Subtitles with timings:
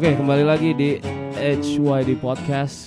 [0.00, 0.96] Oke, kembali lagi di
[1.36, 2.79] HYD Podcast.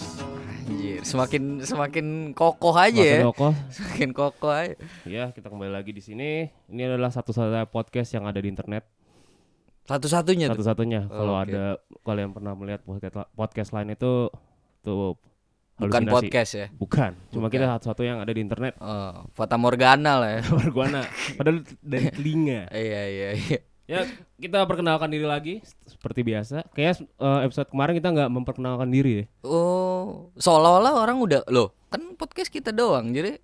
[1.13, 3.21] Semakin semakin kokoh aja Makan ya.
[3.21, 3.47] Doko.
[3.77, 4.73] Semakin kokoh aja.
[5.05, 6.49] Ya, kita kembali lagi di sini.
[6.73, 8.89] Ini adalah satu-satunya podcast yang ada di internet.
[9.85, 10.49] Satu-satunya.
[10.49, 11.05] Satu-satunya.
[11.05, 11.53] Kalau Oke.
[11.53, 14.33] ada kalian pernah melihat podcast, podcast lain itu
[14.81, 15.13] tuh
[15.77, 16.13] Bukan halusinasi.
[16.17, 16.67] podcast ya.
[16.73, 17.11] Bukan.
[17.29, 17.53] Cuma Bukan.
[17.61, 18.73] kita satu-satu yang ada di internet.
[18.81, 20.41] Oh, Fata Morgana lah ya.
[20.65, 21.05] Berguana.
[21.37, 22.73] Padahal dari telinga.
[22.73, 23.59] iya iya iya.
[23.83, 24.07] Ya,
[24.39, 25.59] kita perkenalkan diri lagi
[26.03, 26.67] seperti biasa.
[26.75, 29.25] Kayak eh, episode kemarin kita nggak memperkenalkan diri ya.
[29.47, 33.15] Oh, seolah-olah orang udah loh, kan podcast kita doang.
[33.15, 33.39] Jadi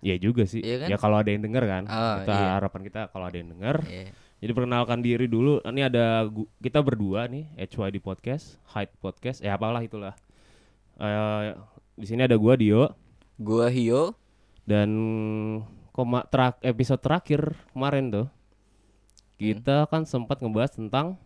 [0.00, 0.64] Iya juga sih.
[0.64, 0.88] Iya kan?
[0.88, 1.84] Ya kalau ada yang denger kan.
[1.84, 2.56] Oh, kita iya.
[2.56, 3.76] harapan kita kalau ada yang denger.
[3.84, 4.08] iya.
[4.40, 5.60] Jadi perkenalkan diri dulu.
[5.60, 6.24] Ini ada
[6.64, 10.16] kita berdua nih, HYD Podcast, Hyde Podcast, ya apalah itulah.
[10.96, 11.52] Eh
[12.00, 12.96] di sini ada gua Dio
[13.36, 14.16] gua Hio.
[14.64, 14.88] dan
[15.92, 18.26] koma terak episode terakhir kemarin tuh
[19.36, 21.20] kita kan sempat ngebahas tentang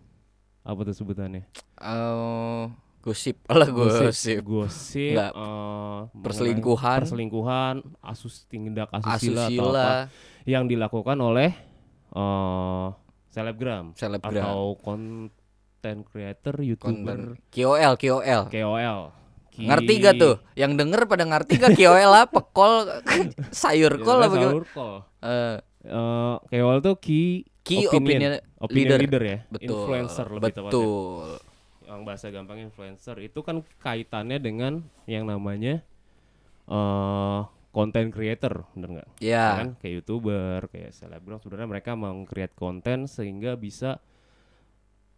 [0.64, 1.44] apa tuh sebutannya?
[1.76, 2.64] eh
[2.98, 4.40] gosip lah gosip.
[4.42, 7.00] Gosip, Nggak, eh, perselingkuhan.
[7.00, 9.88] perselingkuhan, asus tindak asusila, atau apa Asusila,
[10.44, 11.52] yang dilakukan oleh
[12.10, 12.86] eh
[13.28, 18.42] selebgram selebgram, atau content creator, youtuber, konten KOL, KOL.
[18.48, 19.00] KOL.
[19.50, 20.34] Ki- Ngerti gak tuh?
[20.54, 22.38] Yang denger pada ngerti gak KOL apa?
[22.42, 22.88] Kol
[23.52, 24.94] sayur kol apa sahur call.
[25.20, 28.98] Eh, Eh, KOL tuh key, Key opinion, opinion opinion leader.
[29.00, 29.22] leader.
[29.24, 29.64] ya, betul.
[29.80, 30.68] influencer lebih tepatnya.
[30.70, 31.28] Betul.
[31.84, 34.72] Yang bahasa gampang influencer itu kan kaitannya dengan
[35.04, 35.80] yang namanya
[36.66, 39.08] eh content creator, bener nggak?
[39.18, 39.46] Ya Ya.
[39.58, 43.98] kan kayak youtuber, kayak selebgram sebenarnya mereka meng-create konten sehingga bisa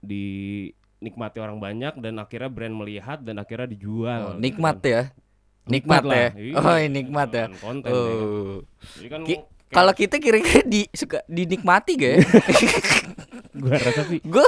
[0.01, 4.23] dinikmati orang banyak dan akhirnya brand melihat dan akhirnya dijual.
[4.25, 4.89] Oh, nikmat kan.
[4.89, 5.03] ya.
[5.67, 6.17] Nikmat lah.
[6.17, 6.29] ya.
[6.33, 7.45] Iya, Oh, iya, nikmat ya.
[7.59, 8.23] konten, ya kan.
[8.23, 8.57] Oh.
[8.95, 12.21] Jadi kan Ki- Kalau kita kira-kira di suka dinikmati gak ya?
[13.57, 14.47] gua rasa sih Gue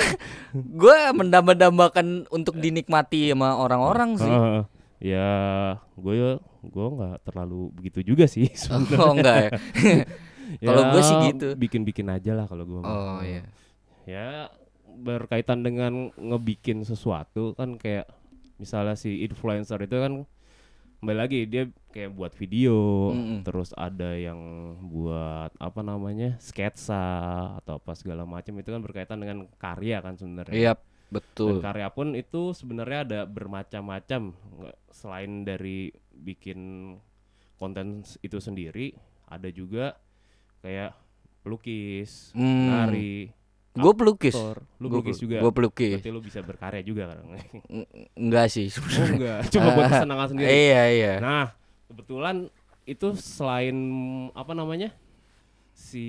[0.55, 4.29] gue mendamba-dambakan untuk dinikmati sama orang-orang sih.
[4.29, 4.63] Heeh.
[4.99, 5.31] ya
[5.95, 8.99] gue gue nggak terlalu begitu juga sih sebenarnya.
[8.99, 9.51] Oh enggak ya.
[10.65, 11.49] Kalau Ya, gua sih gitu.
[11.55, 13.45] bikin-bikin aja lah kalau gue Oh iya.
[14.03, 14.29] ya
[14.89, 18.09] berkaitan dengan ngebikin sesuatu kan kayak
[18.57, 20.13] misalnya si influencer itu kan
[20.99, 22.75] kembali lagi dia kayak buat video
[23.11, 23.41] Mm-mm.
[23.43, 24.39] terus ada yang
[24.83, 26.99] buat apa namanya sketsa
[27.57, 31.63] atau apa segala macam itu kan berkaitan dengan karya kan sebenarnya Iya, dan betul.
[31.63, 34.35] karya pun itu sebenarnya ada bermacam-macam
[34.91, 36.59] selain dari bikin
[37.55, 39.95] konten itu sendiri ada juga
[40.59, 40.99] kayak
[41.41, 42.69] pelukis Hmm.
[42.69, 43.31] nari
[43.79, 44.35] Gue pelukis.
[44.35, 45.95] lu Gua- pelukis juga Gue pelukis.
[45.97, 47.19] berarti lu bisa berkarya juga kan
[47.69, 49.11] Eng- Enggak sih oh sebenarnya.
[49.11, 51.15] enggak cuma buat kesenangan sendiri Iya iya.
[51.19, 51.47] nah
[51.87, 52.37] kebetulan
[52.85, 53.77] itu selain
[54.33, 54.91] apa namanya
[55.71, 56.07] si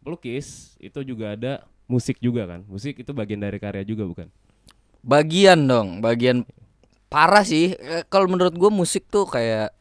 [0.00, 1.52] pelukis itu juga ada
[1.84, 4.28] musik juga kan musik itu bagian dari karya juga bukan
[5.00, 6.46] Bagian dong, bagian
[7.08, 7.74] parah sih.
[7.74, 9.74] Eh, Kalau menurut gue musik tuh kayak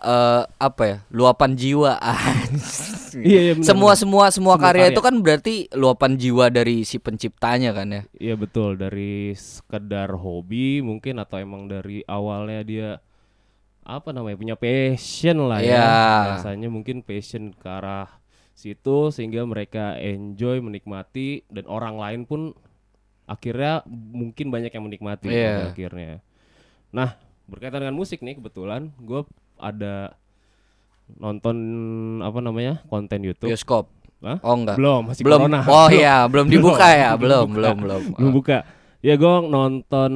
[0.00, 0.96] eh apa ya?
[1.10, 1.94] Luapan jiwa.
[3.10, 4.94] Iya, iya, semua semua semua Semua karya karya.
[4.94, 8.02] itu kan berarti luapan jiwa dari si penciptanya kan ya.
[8.14, 12.90] Iya betul dari sekedar hobi mungkin atau emang dari awalnya dia
[13.82, 15.90] apa namanya punya passion lah ya Iya.
[16.38, 18.06] rasanya mungkin passion ke arah
[18.54, 22.54] situ sehingga mereka enjoy menikmati dan orang lain pun
[23.26, 25.74] akhirnya mungkin banyak yang menikmati Iya.
[25.74, 26.22] akhirnya.
[26.94, 27.18] Nah
[27.50, 29.26] berkaitan dengan musik nih kebetulan gue
[29.60, 30.16] ada
[31.12, 31.56] nonton
[32.20, 33.48] apa namanya konten YouTube.
[33.48, 33.92] Bioskop.
[34.20, 34.36] Hah?
[34.40, 34.76] Oh enggak.
[34.76, 35.38] Belum masih belum.
[35.44, 35.60] corona.
[35.64, 38.02] Oh iya, belum dibuka ya, belum belum, belum, belum.
[38.16, 38.58] belum buka
[39.00, 40.12] ya gue nonton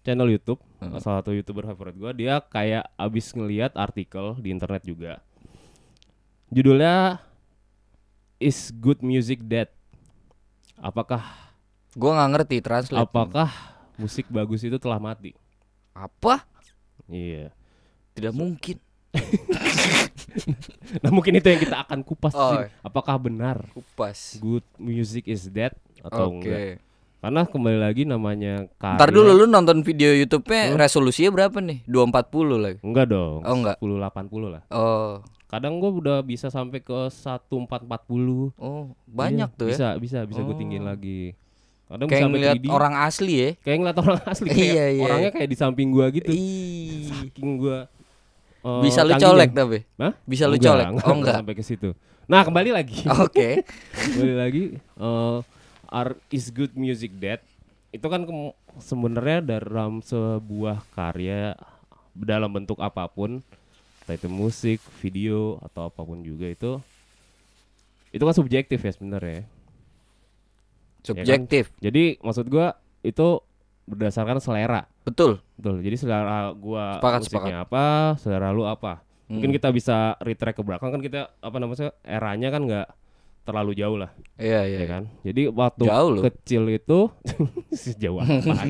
[0.00, 0.92] channel YouTube Hmm.
[1.00, 5.24] salah satu youtuber favorit gue dia kayak abis ngeliat artikel di internet juga
[6.48, 7.16] judulnya
[8.36, 9.72] is good music dead
[10.76, 11.24] apakah
[11.96, 13.00] Gua nggak ngerti translate.
[13.00, 13.48] apakah
[13.96, 15.32] musik bagus itu telah mati
[15.90, 16.44] Apa?
[17.08, 17.48] iya
[18.16, 18.76] Tidak mungkin.
[20.98, 22.52] nah mungkin itu yang kita akan kupas Oh.
[22.52, 22.68] sini.
[22.80, 24.36] apakah benar Kupas.
[24.38, 26.36] good music is dead atau Oke.
[26.38, 26.60] enggak
[27.18, 30.78] karena kembali lagi namanya karya Ntar dulu lu nonton video YouTube-nya Hmm.
[30.78, 31.82] resolusinya berapa nih?
[31.82, 32.20] 240
[32.56, 32.78] lagi.
[32.80, 33.76] enggak dong Oh, enggak.
[33.78, 35.24] 1080 lah Oh.
[35.46, 39.72] kadang gue udah bisa sampai ke 1440 Oh, banyak Iya, tuh ya.
[39.72, 40.58] bisa bisa bisa gue Oh.
[40.58, 41.32] tinggiin lagi
[41.86, 42.66] kadang Kayak ngeliat 3D.
[42.68, 43.50] orang asli ya.
[43.58, 45.02] kayak ngeliat orang asli kayak Iya, iya.
[45.02, 47.06] orangnya kayak di samping gua gitu Ih.
[47.08, 47.86] saking gua
[48.66, 49.78] eh, Bisa lu colek tapi.
[49.96, 50.12] Hah?
[50.22, 50.86] Bisa lu Enggak, colek.
[50.90, 51.34] enggak, Oh enggak.
[51.38, 51.90] sampai ke situ.
[52.26, 53.06] Nah, kembali lagi.
[53.22, 53.62] Oke.
[53.94, 55.38] kembali lagi eh
[55.86, 57.38] art is good music dead
[57.88, 58.26] itu kan
[58.76, 61.54] sebenarnya dalam sebuah karya
[62.12, 63.38] dalam bentuk apa pun
[64.02, 66.82] entah itu musik video atau apa pun juga itu
[68.10, 69.46] itu kan subjektif ya sebenarnya
[71.00, 71.70] Subjektif.
[71.78, 73.38] jadi maksud gua itu
[73.86, 75.38] berdasarkan selera Betul.
[75.54, 77.84] betul jadi selera gua Sepakat, musiknya apa
[78.18, 79.56] selera lu apa mungkin Hmm.
[79.56, 82.86] kita bisa retrack ke belakang kan kita apa namanya eranya kan nggak
[83.42, 84.78] terlalu jauh lah Iya iya.
[84.82, 86.22] ya kan jadi waktu Jauh loh.
[86.24, 86.98] kecil itu
[87.72, 88.66] sejauh apa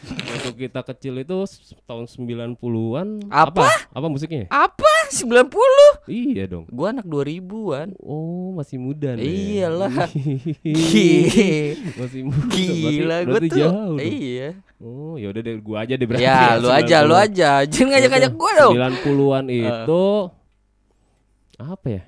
[0.00, 1.36] waktu kita kecil itu
[1.84, 3.66] tahun 90-an Apa?
[3.88, 4.86] apa musiknya Apa?
[5.10, 5.48] 90?
[6.06, 7.96] iya dong Gua anak 2000-an.
[7.98, 9.24] oh masih muda nih
[9.58, 9.90] Iyalah.
[11.98, 13.48] masih muda Gila berarti, gua tuh.
[13.50, 13.96] jauh dong.
[13.98, 14.48] Iya.
[14.78, 17.24] oh ya udah deh gua aja deh berarti Ya, lu aja, lu 90-an.
[17.24, 17.50] aja.
[17.64, 18.72] Jangan ngajak-ngajak gua dong.
[18.76, 19.64] 90-an Eh.
[19.64, 20.04] itu
[21.58, 22.02] apa ya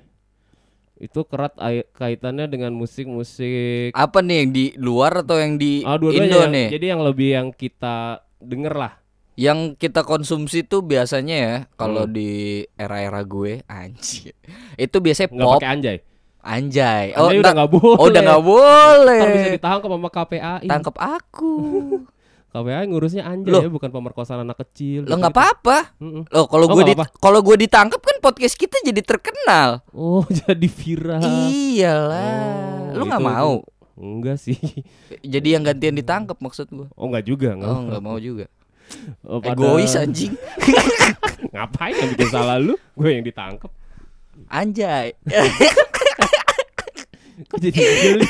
[1.01, 5.97] itu kerat ai- kaitannya dengan musik-musik Apa nih yang di luar atau yang di Ah,
[5.97, 6.67] dua-duanya Indo yang- nih?
[6.69, 7.95] Jadi yang lebih yang kita
[8.37, 8.93] denger lah.
[9.33, 12.13] Yang kita konsumsi tuh biasanya ya kalau Hmm.
[12.13, 12.29] di
[12.75, 14.37] era-era gue anjir.
[14.75, 15.97] Itu biasanya Nggak pop pakai anjay.
[16.39, 17.05] anjay.
[17.11, 17.97] Anjay udah nggak boleh.
[17.97, 19.51] Oh, udah nggak Ntar bisa boleh.
[19.51, 20.65] ditangkap sama KPAI.
[20.67, 21.53] Tangkap aku.
[22.51, 23.63] KPAI ngurusnya anjay Loh.
[23.63, 25.07] ya, bukan pemerkosaan anak kecil.
[25.07, 25.95] Lo nggak apa-apa.
[26.03, 29.79] Loh kalau Oh, gue nggak di kalau gue ditangkap kan podcast kita jadi terkenal.
[29.89, 31.23] Oh, jadi viral.
[31.23, 32.91] Iyalah.
[32.91, 33.53] Oh, Lu nggak itu- mau?
[33.93, 34.57] Enggak sih.
[35.37, 36.89] Jadi yang gantian ditangkap maksud gue.
[36.91, 37.69] Oh, enggak juga, enggak.
[37.69, 38.49] Oh nggak mau juga.
[39.21, 40.33] Oh, pada- Egois anjing.
[41.53, 42.75] Ngapain yang bikin salah lu?
[42.91, 43.69] Gue yang ditangkap.
[44.49, 45.13] Anjay.
[47.45, 48.27] Kok jadi geli?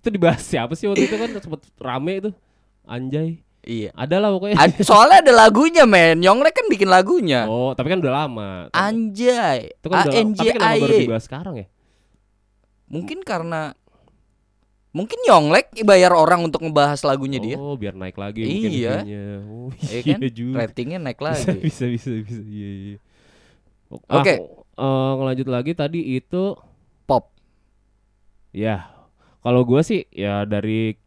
[0.00, 2.30] itu dibahas siapa sih waktu itu kan sempet rame itu.
[2.90, 3.38] Anjay.
[3.62, 3.94] iya.
[3.94, 4.58] Ada lah pokoknya.
[4.58, 6.18] Ad- soalnya ada lagunya men.
[6.18, 7.46] Yonglek kan bikin lagunya.
[7.46, 8.50] Oh, tapi kan udah lama.
[8.70, 9.70] Anjay.
[9.70, 10.34] Itu kan udah A lama.
[10.34, 11.00] Tapi J kenapa I baru Y.
[11.06, 11.66] dibahas sekarang ya?
[12.90, 13.62] Mungkin karena
[14.90, 17.54] mungkin Yonglek bayar orang untuk ngebahas lagunya dia.
[17.54, 18.94] Oh, biar naik lagi mungkin Iya.
[18.98, 19.22] itunya.
[19.46, 20.20] Oh, Iya iya kan?
[20.34, 20.56] juga.
[20.58, 21.58] Ratingnya naik Bisa, lagi.
[21.62, 22.42] bisa, bisa, bisa.
[22.42, 22.96] Iya, iya.
[24.10, 24.34] Oke.
[24.74, 26.58] Ah, eh, ngelanjut lagi tadi itu
[27.04, 27.30] Pop.
[28.50, 28.90] ya.
[29.40, 30.98] Kalau gua sih ya dari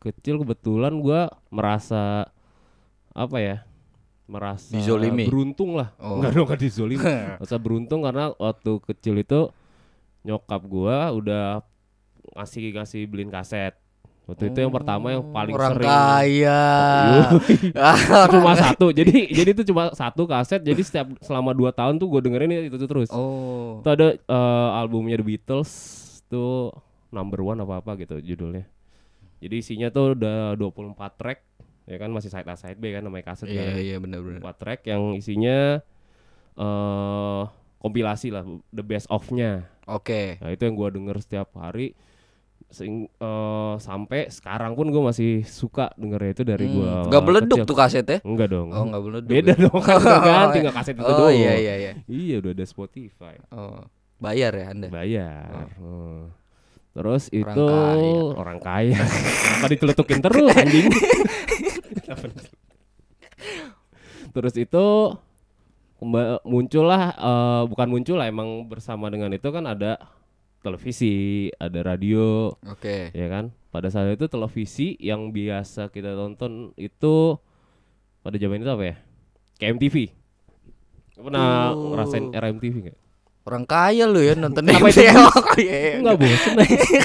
[0.00, 2.26] kecil kebetulan gua merasa
[3.12, 3.56] apa ya?
[4.24, 5.26] Merasa Dizolimi.
[5.26, 5.90] beruntung lah.
[5.98, 6.18] Oh.
[6.22, 7.02] Enggak dong, dizolimi.
[7.38, 9.50] Merasa beruntung karena waktu kecil itu
[10.22, 11.60] nyokap gua udah
[12.38, 13.74] ngasih ngasih beliin kaset.
[14.30, 16.62] Waktu itu yang pertama yang paling Orang sering kaya.
[18.30, 22.20] Cuma satu jadi jadi itu cuma satu kaset jadi setiap selama dua tahun tuh gue
[22.30, 23.82] dengerin itu tuh terus Oh.
[23.82, 25.70] itu ada eh, albumnya The Beatles
[26.30, 26.70] tuh
[27.10, 28.70] number one apa apa gitu judulnya
[29.40, 31.38] jadi isinya tuh udah 24 track
[31.84, 34.40] ya kan masih side A side B kan namanya kaset Iya kan iya benar benar.
[34.40, 35.80] 24 track yang isinya
[36.54, 37.42] eh
[37.76, 40.36] kompilasi lah the best of-nya Oke.
[40.38, 41.96] nah itu yang gua denger setiap hari
[42.68, 47.66] Sing- eh, sampai sekarang pun gue masih suka dengernya itu dari gua Gak meleduk kecil.
[47.66, 48.18] tuh kasetnya.
[48.22, 48.70] Enggak dong.
[48.70, 49.30] Oh, enggak meleduk.
[49.32, 49.62] Beda ya?
[49.64, 51.34] dong kan udah ganti nggak kaset itu Oh doang.
[51.34, 51.92] iya iya iya.
[52.06, 53.34] Iya udah ada Spotify.
[53.50, 53.82] Oh.
[54.22, 54.86] Bayar ya Anda.
[54.86, 55.66] Bayar.
[55.82, 56.30] Oh.
[56.90, 58.14] Terus Orang itu kaya.
[58.34, 58.98] orang kaya.
[58.98, 60.86] Kenapa diteletukin terus anjing?
[64.30, 64.86] Terus itu
[66.42, 70.00] muncullah eh, bukan muncul lah emang bersama dengan itu kan ada
[70.60, 73.12] televisi, ada radio, Oke.
[73.12, 77.38] ya kan pada saat itu televisi yang biasa kita tonton itu
[78.20, 78.96] pada zaman itu apa ya
[79.56, 79.96] kayak MTV
[81.16, 81.94] Lu pernah Oh.
[81.94, 82.98] ngerasain era MTV nggak
[83.50, 85.02] Orang kaya lu ya nonton Apa itu?
[85.02, 85.10] MTV.
[85.26, 85.94] Oh, iya, iya.
[85.98, 86.54] nggak bosen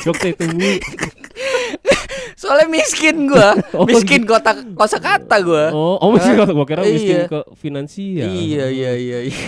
[0.06, 0.46] jokes itu.
[2.38, 3.58] Soalnya miskin gua.
[3.74, 5.74] Oh, miskin kotak kosa kata gua.
[5.74, 7.28] oh oh miskin kata gua kira miskin Iya.
[7.28, 9.20] ke finansial Iya iya iya.
[9.26, 9.42] iya.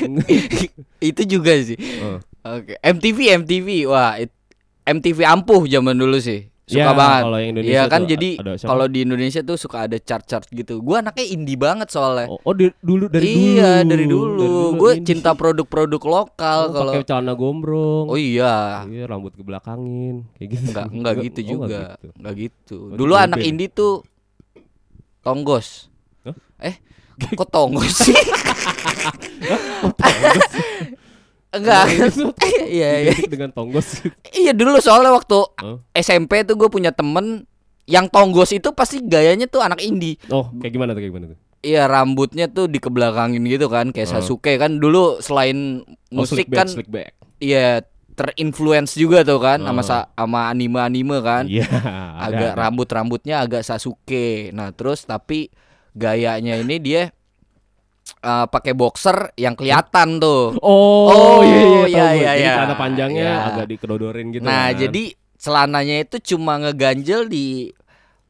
[1.13, 1.77] Itu juga sih.
[2.01, 2.17] Oh.
[2.49, 2.81] Oke.
[2.81, 3.67] MTV MTV.
[3.85, 4.33] Wah, it-
[4.81, 6.49] MTV ampuh zaman dulu sih.
[6.67, 7.21] Suka Ya, banget.
[7.23, 10.83] kalau yang Indonesia Iya kan jadi kalau di Indonesia tuh suka ada chart-chart gitu.
[10.83, 12.27] Gua anaknya indie banget soalnya.
[12.27, 14.75] oh, oh, di- dulu dari dulu iya, dari dulu.
[14.75, 15.07] Gue ini.
[15.07, 18.83] cinta produk-produk lokal Oh, kalau pakai celana gombrong Oh iya.
[18.83, 21.63] iya rambut kebelakangin kayak gitu Enggak enggak gitu oh, juga.
[21.63, 22.07] nggak gitu.
[22.13, 22.77] Enggak gitu.
[22.83, 24.03] Oh, Dulu anak indie tuh
[25.23, 25.87] tonggos.
[26.21, 26.35] Hah?
[26.61, 26.75] Eh,
[27.31, 28.11] kok tonggos sih?
[31.49, 31.85] Enggak.
[32.67, 33.13] Iya, iya.
[33.23, 35.79] Dengan tonggos Iya dulu soalnya waktu Oh.
[35.93, 37.47] SMP tuh gue punya temen
[37.85, 40.19] yang tonggos itu pasti gayanya tuh anak indie.
[40.27, 44.13] oh kayak gimana tuh kayak gimana tuh Iya rambutnya tuh dikebelakangin gitu kan kayak Oh.
[44.15, 46.67] Sasuke kan dulu selain Oh, musik back, kan
[47.37, 47.81] iya
[48.13, 49.85] terinfluence juga tuh kan sama Oh.
[49.85, 51.43] sa- sama anime-anime kan.
[51.45, 51.63] Iya,
[52.25, 52.59] agak ada.
[52.59, 54.49] rambut-rambutnya agak Sasuke.
[54.51, 55.53] Nah, terus tapi
[55.93, 57.13] gayanya ini dia
[58.13, 60.55] eh, pakai boxer yang kelihatan tuh.
[60.59, 62.51] Oh, Oh, iya iya iya, iya, Jadi iya.
[62.53, 63.47] celana panjangnya Iya.
[63.47, 64.41] agak dikedodorin gitu.
[64.41, 64.77] nah, kan.
[64.77, 65.03] jadi
[65.35, 67.69] celananya itu cuma ngeganjel di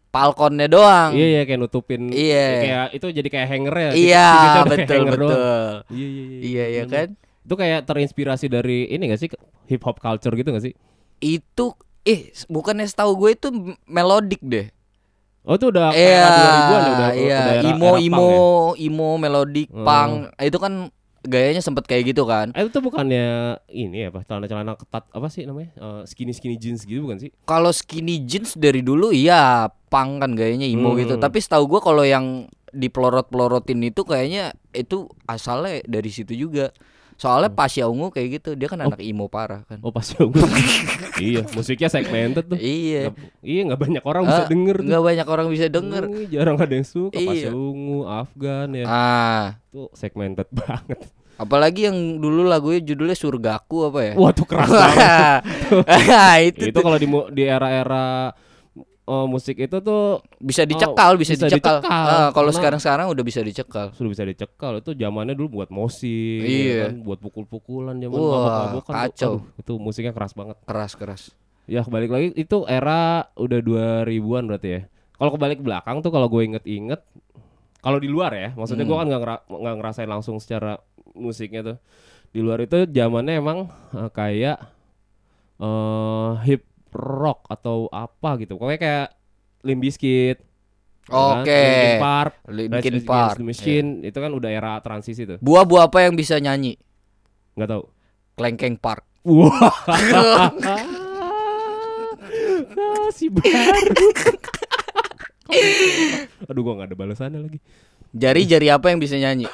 [0.07, 1.11] palkonnya doang.
[1.11, 2.47] Iya iya kayak nutupin Iya.
[2.57, 3.89] kayak itu jadi kayak hanger ya.
[3.93, 5.29] Iya, kayak betul hanger doang.
[5.29, 5.67] betul.
[5.89, 6.39] Iya iya iya.
[6.41, 6.93] Iya ya bener.
[6.93, 7.07] kan?
[7.43, 9.29] Itu kayak terinspirasi dari ini gak sih
[9.65, 10.73] hip hop culture gitu gak sih?
[11.17, 13.47] Itu eh bukannya setahu gue itu
[13.85, 14.67] melodic deh.
[15.47, 18.35] Oh itu udah Iya, kayak 2000-an ya udah iya, udah era- imo era imo punk
[18.75, 18.83] ya?
[18.83, 19.81] imo melodic Hmm.
[19.81, 20.11] punk.
[20.37, 20.73] Itu kan
[21.23, 22.51] gayanya sempet kayak gitu kan.
[22.51, 23.27] Eh, itu bukannya
[23.69, 25.71] ini ya, apa celana-celana ketat apa sih namanya?
[25.73, 27.31] Eh, skinny skinny jeans gitu bukan sih?
[27.43, 30.99] Kalau skinny jeans dari dulu iya punk kan gayanya imo Hmm.
[30.99, 31.15] gitu.
[31.15, 36.75] Tapi setahu gua kalau yang dipelorot-pelorotin itu kayaknya itu asalnya dari situ juga.
[37.17, 39.81] Soalnya Pasha Ungu kayak gitu, dia kan anak imo parah kan.
[39.81, 40.29] Oh pas gue.
[41.19, 42.57] iya, musiknya segmented tuh.
[42.57, 43.09] Iya.
[43.09, 44.85] Nggak- iya nggak banyak orang bisa Ah, denger tuh.
[44.85, 46.03] Nggak banyak orang bisa denger.
[46.05, 47.49] Hmm, jarang ada yang suka Iya.
[47.49, 48.85] ungu, Afgan ya.
[48.85, 51.01] Ah, Tuh segmented banget.
[51.37, 54.13] apalagi yang dulu lagunya judulnya Surgaku apa ya?
[54.13, 55.41] Wah, tuh keras banget.
[55.85, 58.33] Wah, itu, itu kalau di di era-era
[59.07, 61.79] eh, musik itu tuh bisa dicekal, bisa, bisa dicekal.
[61.79, 63.89] dicekal, Ah, kalau sekarang-sekarang udah bisa dicekal.
[63.91, 66.91] sudah bisa dicekal itu zamannya dulu buat musik Iya.
[66.91, 69.31] kan, buat pukul-pukulan zaman Wah, tuh, kacau.
[69.33, 71.31] aduh, itu musiknya keras banget Keras-keras.
[71.65, 74.81] ya balik lagi itu era udah 2000-an berarti ya
[75.13, 76.99] kalau kebalik belakang tuh kalau gue inget-inget
[77.77, 79.01] kalau di luar ya maksudnya gue Hmm.
[79.01, 79.45] kan nggak ngera-
[79.75, 80.79] ngerasain langsung secara
[81.11, 81.77] musiknya tuh
[82.29, 84.57] di luar itu zamannya emang eh, kayak
[85.57, 86.61] eh hip
[86.97, 89.07] rock atau apa gitu pokoknya kayak
[89.61, 90.37] Limp Bizkit
[91.05, 91.39] ya kan?
[91.39, 91.53] Oke.
[91.53, 93.35] Linkin Park Linkin Park.
[93.37, 96.75] the Machine itu kan udah era transisi tuh Buah-buah apa yang bisa nyanyi?
[97.53, 97.83] nggak tahu
[98.33, 99.05] Klengkeng Park.
[99.23, 99.71] wah
[102.69, 103.47] Ah, si baru
[106.43, 107.59] aduh gua nggak ada balasannya lagi
[108.09, 109.47] Jari-jari apa yang bisa nyanyi?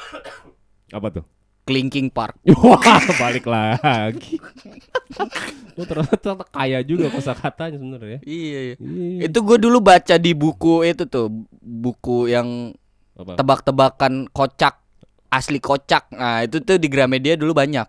[0.89, 1.25] apa tuh
[1.63, 2.36] Clinking Park.
[2.60, 2.84] wah
[3.15, 4.36] balik lagi
[5.74, 8.75] oh, ternyata, kaya juga kosakatanya sebenarnya Iya, iya.
[8.77, 9.20] Iya.
[9.27, 12.75] Itu gue dulu baca di buku itu tuh, buku yang
[13.15, 14.82] tebak-tebakan kocak
[15.29, 16.10] asli kocak.
[16.12, 17.88] Nah, itu tuh di Gramedia dulu banyak.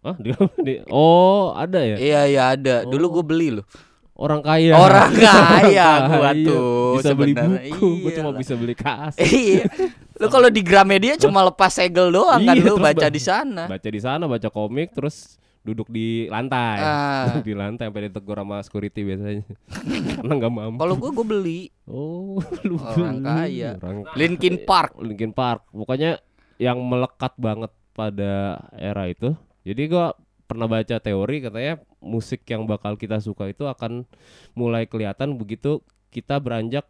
[0.00, 0.30] Ah, di,
[0.60, 2.74] di- oh ada ya Iya, iya ada.
[2.84, 3.66] Dulu gue beli loh.
[4.14, 8.38] orang kaya Orang kaya gua Iya, tuh bisa beli buku gua cuma Iyalah.
[8.38, 9.66] bisa beli kas Iya.
[10.14, 13.20] Lu kalau di Gramedia cuma lepas segel doang kan Iya, lu terus baca ba- di
[13.20, 13.62] sana.
[13.66, 17.24] baca di sana baca komik terus duduk di lantai Ah.
[17.28, 19.42] Duduk di lantai sampai ditegur sama security biasanya
[20.16, 23.58] karena nggak mampu Kalau gue gue beli oh lu Orang beli.
[23.58, 23.70] kaya.
[23.76, 24.94] orang Linkin Park.
[24.98, 26.20] Linkin Park pokoknya
[26.56, 28.32] yang melekat banget pada
[28.72, 30.06] era itu jadi gua
[30.44, 34.04] pernah baca teori katanya musik yang bakal kita suka itu akan
[34.52, 35.80] mulai kelihatan begitu
[36.10, 36.84] kita beranjak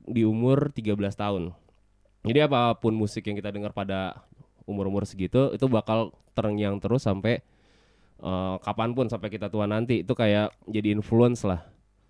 [0.00, 1.52] di umur 13 tahun
[2.28, 4.20] jadi apa pun musik yang kita dengar pada
[4.62, 7.40] umur-umur segitu itu bakal terngiang terus sampai
[8.18, 11.64] eh, kapan pun sampai kita tua nanti itu kayak jadi influence lah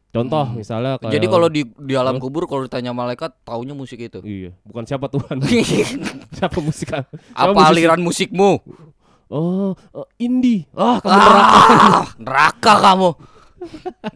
[0.09, 0.57] contoh Hmm.
[0.57, 2.23] misalnya kayak Jadi kalau di di alam Apa?
[2.23, 4.19] kubur kalau ditanya malaikat taunya musik itu.
[4.23, 5.37] iya bukan siapa Tuhan
[6.39, 7.71] siapa musik siapa Apa musisi?
[7.71, 8.51] aliran musikmu?
[9.29, 10.65] Oh, eh, indie.
[10.73, 11.61] Ah, kamu neraka.
[11.61, 13.11] Ah, neraka kamu.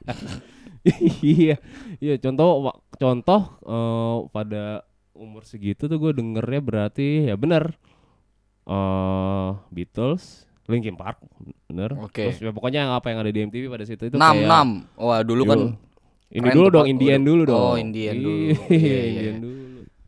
[1.23, 1.57] iya.
[1.99, 2.49] Iya, contoh
[2.93, 4.65] contoh eh, pada
[5.13, 7.75] umur segitu tuh gue dengernya berarti ya benar.
[8.63, 11.19] eh Beatles, Linkin Park,
[11.67, 11.99] bener.
[11.99, 12.31] Oke.
[12.31, 14.97] Terus ya pokoknya yang apa yang ada di MTV pada situ itu Enam kayak.
[14.97, 15.59] Wah dulu kan.
[16.31, 16.87] Ini dulu dong.
[16.87, 17.59] Indian dulu dong.
[17.61, 18.55] oh, Indian dulu.
[18.65, 19.03] Iya, Iya, iya.
[19.05, 19.61] Indian dulu.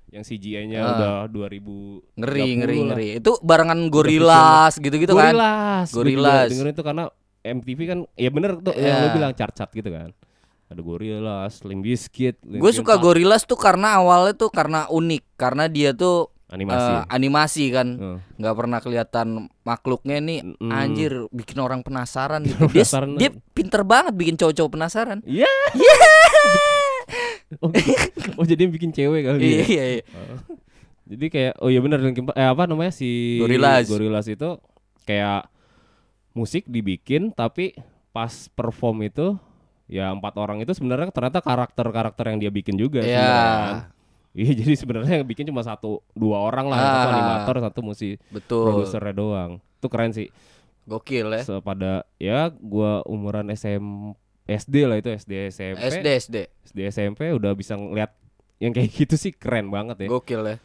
[0.08, 0.90] Yang CGI-nya Ah.
[0.94, 2.87] udah 2000 Ngeri 30 ngeri lah.
[2.87, 3.08] ngeri.
[3.18, 5.34] Itu barengan Gorillaz gitu-gitu kan.
[5.34, 6.49] Juga Gorillaz.
[6.49, 7.04] dengerin itu karena
[7.44, 8.87] MTV kan ya bener tuh Iya.
[8.87, 10.14] yang lo bilang chart-chart gitu kan.
[10.64, 15.68] Ada Gorillaz, Limp Bizkit, Gue suka Park, Gorillaz tuh karena awalnya tuh karena unik, karena
[15.68, 16.88] dia tuh animasi.
[16.88, 17.88] eh, animasi kan,
[18.40, 20.40] nggak pernah kelihatan makhluknya nih.
[20.40, 20.73] Mm-mm.
[20.73, 22.64] Anjir, bikin orang penasaran gitu.
[22.73, 23.09] Dia, Penasaran.
[23.21, 25.18] dia pinter banget bikin cowok-cowok penasaran.
[25.28, 25.49] Iya.
[27.62, 27.71] oh,
[28.40, 29.44] oh, jadi bikin cewek kali ya.
[29.44, 29.85] Iya iya.
[30.00, 30.04] iya.
[31.04, 33.92] Jadi kayak oh iya Park eh apa namanya si Gorillaz.
[33.92, 34.56] Gorillaz itu
[35.04, 35.52] kayak
[36.33, 37.76] musik dibikin tapi
[38.11, 39.37] pas perform itu
[39.86, 43.12] ya empat orang itu sebenarnya ternyata karakter-karakter yang dia bikin juga Iya.
[43.12, 43.76] sebenarnya kan.
[44.34, 47.12] Iya jadi sebenarnya yang bikin cuma satu dua orang lah satu Ah.
[47.12, 49.50] animator satu musik produsernya doang.
[49.76, 50.28] Itu keren sih.
[50.84, 51.42] Gokil ya.
[51.60, 54.12] Pada ya gua umuran SM
[54.44, 55.80] SD lah itu SD SMP.
[55.80, 56.36] SD SD.
[56.66, 58.12] SD SMP udah bisa ngeliat
[58.58, 60.08] yang kayak gitu sih keren banget ya.
[60.08, 60.56] Gokil ya.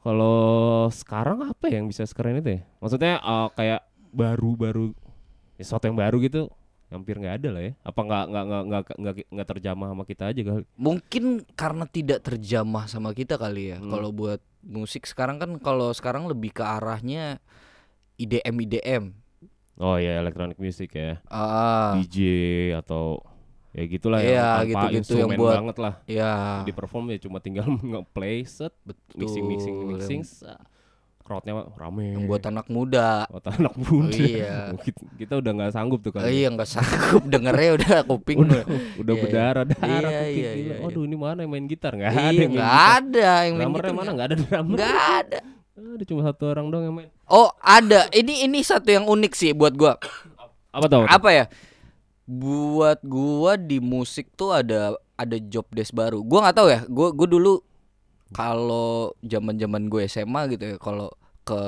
[0.00, 0.40] Kalau
[0.88, 2.60] sekarang apa yang bisa sekeren itu ya?
[2.78, 4.90] Maksudnya eh, kayak baru-baru
[5.54, 6.48] ya, sesuatu yang baru gitu
[6.90, 7.72] hampir nggak ada lah ya.
[7.80, 8.62] Apa nggak nggak nggak
[8.98, 10.62] nggak nggak terjamah sama kita aja kali?
[10.74, 13.78] Mungkin karena tidak terjamah sama kita kali ya.
[13.78, 13.88] Hmm.
[13.88, 17.38] Kalau buat musik sekarang kan kalau sekarang lebih ke arahnya
[18.16, 19.04] IDM IDM.
[19.80, 21.22] Oh ya electronic music ya.
[21.24, 22.18] Ah, DJ
[22.76, 23.24] atau
[23.70, 25.94] ya gitulah Iya, yang tanpa gitu-gitu yang instrumen buat- banget lah.
[26.04, 26.32] ya.
[26.66, 28.74] Di perform ya cuma tinggal nge-play set,
[29.16, 29.88] mixing mixing Betul.
[29.96, 30.22] mixing.
[31.30, 32.18] Crowdnya rame.
[32.18, 33.22] Yang buat anak muda.
[33.30, 34.18] Buat anak muda.
[34.18, 34.74] iya.
[35.22, 36.26] kita, udah nggak sanggup tuh kan.
[36.26, 38.62] Eh, iya nggak sanggup dengernya udah kuping udah
[38.98, 40.74] udah Iya, berdarah darah Iya, kuping iya, iya, iya.
[40.82, 42.90] Waduh ini mana yang main gitar nggak ada Iya, main nggak gitar.
[42.98, 44.00] ada yang main Drummernya gitu.
[44.02, 44.74] mana nggak ada drummer.
[44.74, 45.40] Nggak ada.
[45.80, 47.08] Ada cuma satu orang dong yang main.
[47.24, 48.00] Oh, ada.
[48.10, 50.02] Ini ini satu yang unik sih buat gua.
[50.74, 51.06] Apa tau?
[51.06, 51.44] Apa ya?
[52.26, 56.20] Buat gua di musik tuh ada ada job desk baru.
[56.20, 56.80] Gua nggak tahu ya.
[56.84, 57.54] Gua gua dulu
[58.30, 61.10] kalau zaman-zaman gue SMA gitu ya, kalau
[61.42, 61.62] ke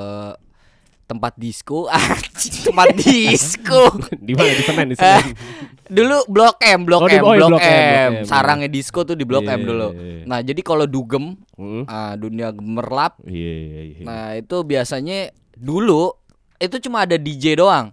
[1.03, 1.91] tempat disco,
[2.67, 3.91] tempat disco.
[4.25, 5.25] di mana di Senen di Senen.
[5.93, 8.11] Dulu Blok M, Blok Oh, M, oh, Blok Blok M, Blok M.
[8.15, 9.87] M, Sarangnya disco tuh di Blok Iya, M dulu.
[9.91, 10.23] iya, iya.
[10.25, 11.83] Nah, jadi kalau dugem, Hmm.
[11.85, 14.01] ah, dunia gemerlap, Iya iya iya.
[14.01, 16.09] nah itu biasanya dulu
[16.57, 17.91] itu cuma ada DJ doang.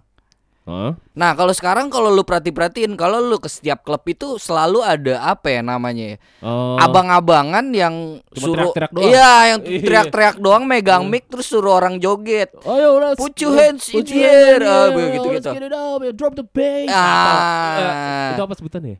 [0.61, 0.93] Hah?
[1.17, 5.49] Nah, kalau sekarang kalau lu perhati-perhatiin, kalau lu ke setiap klub itu selalu ada apa
[5.49, 6.17] ya namanya ya?
[6.45, 6.77] Oh.
[6.77, 9.09] Abang-abangan yang Cuma suruh teriak-teriak doang.
[9.09, 9.81] Iya, yang Iya.
[9.81, 12.53] teriak-teriak doang megang mic terus suruh orang joget.
[12.61, 14.61] Ayo let's Put your hands in the air.
[14.61, 15.49] Ah, begitu gitu.
[15.49, 16.93] up, ya, drop the bass.
[16.93, 17.01] Ah.
[17.01, 17.81] Apa?
[17.81, 18.97] Eh, itu apa sebutannya?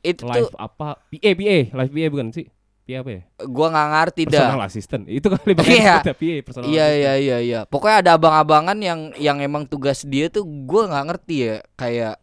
[0.00, 0.88] Itu tuh Live apa?
[1.10, 2.46] PA PA, live PA bukan sih?
[2.90, 3.22] PA apa ya?
[3.44, 4.32] gua nggak ngerti dah.
[4.42, 5.02] Personal assistant.
[5.06, 5.94] Itu kali pakai Iya.
[6.02, 7.60] PA, personal Iya iya iya iya.
[7.64, 12.14] Pokoknya ada abang-abangan yang yang emang tugas dia tuh gua nggak ngerti ya kayak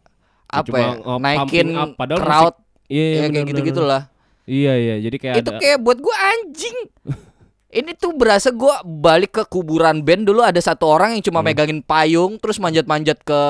[0.48, 0.90] Ya, apa ya?
[1.16, 1.92] naikin up.
[1.96, 2.54] Crowd
[2.86, 4.08] Iya, iya, ya kayak gitu-gitu lah.
[4.44, 4.94] Iya, iya.
[4.98, 6.76] Jadi kayak Itu ada kayak buat gua anjing.
[7.68, 11.52] Ini tuh berasa gua balik ke kuburan band dulu ada satu orang yang cuma Hmm.
[11.52, 13.40] megangin payung terus manjat-manjat ke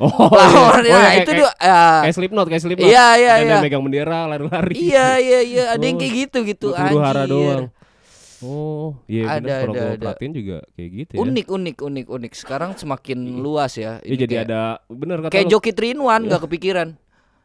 [0.00, 0.88] Oh, lawannya.
[0.88, 0.96] iya.
[0.96, 1.80] Nah, kayak- itu kayak, tuh ya.
[2.00, 2.88] kayak Slipknot, kayak Slipknot.
[2.88, 3.52] Iya iya Ada iya.
[3.52, 4.74] yang megang bendera, lari-lari.
[4.74, 7.68] Iya iya iya, ada yang Oh, kayak gitu gitu hara doang.
[8.40, 10.00] Oh, iya Ada, benar kalau ada, ada.
[10.00, 11.18] perhatiin juga kayak gitu ya.
[11.20, 12.32] Unik unik unik unik.
[12.32, 14.00] Sekarang semakin luas ya.
[14.00, 15.48] Iya jadi kayak- ada bener kata kayak.
[15.52, 16.88] Joki in One nggak kepikiran.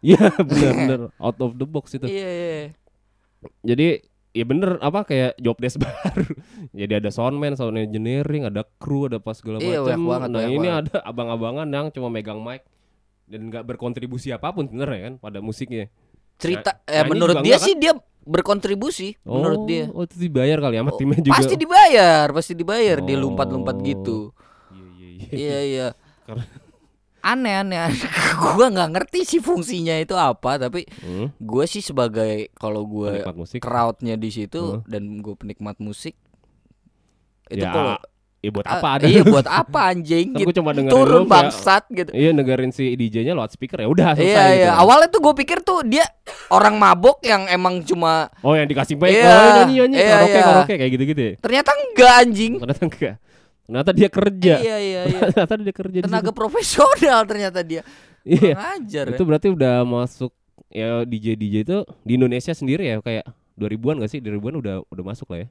[0.06, 2.06] Iya bener bener out of the box itu.
[2.06, 2.64] Iya iya.
[3.66, 3.88] Jadi
[4.36, 6.28] ya bener apa kayak job desk baru.
[6.70, 10.00] Jadi ada soundman, sound engineering, ada kru, ada pas segala Iya, macam.
[10.04, 10.92] banget, Nah ini banget.
[10.92, 12.68] ada abang-abangan yang cuma megang mic
[13.26, 15.88] dan nggak berkontribusi apa pun sebenarnya kan pada musiknya.
[16.36, 20.20] cerita Nah, eh nyanyi menurut dia enggak, sih dia berkontribusi menurut Oh, dia Oh itu
[20.20, 21.34] dibayar kali ya sama Oh, timnya juga.
[21.34, 23.82] pasti dibayar pasti dibayar dia lompat-lompat Oh.
[23.82, 24.18] gitu
[25.32, 25.64] Iya iya iya.
[25.64, 25.88] iya
[27.26, 28.02] iya Karena- aneh aneh, aneh.
[28.54, 34.14] gua nggak ngerti sih fungsinya itu apa tapi Hmm, gue sih sebagai kalau gue crowdnya
[34.14, 34.86] di situ Hmm.
[34.86, 36.14] dan gue penikmat musik
[37.46, 37.98] itu ya, kalau
[38.40, 39.06] ya buat Ah, apa ada?
[39.06, 42.94] iya buat apa anjing gitu cuma dengerin turun lu kayak- bangsat gitu Iya negara si
[42.94, 44.78] DJ-nya lewat speaker ya udah selesai Iya gitu iya kan.
[44.80, 46.06] awalnya tuh gue pikir tuh dia
[46.50, 50.30] orang mabok yang emang cuma Oh yang dikasih mic, Iya, oh nyanyi nyanyi, iya, karaoke
[50.32, 50.44] iya.
[50.44, 51.34] karaoke kayak gitu-gitu ya.
[51.40, 53.16] ternyata enggak anjing Ternyata enggak.
[53.66, 54.56] Ternyata dia kerja.
[54.58, 56.38] iya iya iya Ternyata dia kerja di tenaga situ.
[56.38, 57.82] profesional ternyata dia
[58.22, 58.54] Iya.
[58.54, 60.32] Kurang ajar Itu berarti udah masuk
[60.68, 63.26] ya DJ DJ itu di Indonesia sendiri ya kayak
[63.56, 64.20] 2000-an gak sih?
[64.20, 65.48] 2000-an udah udah masuk lah ya.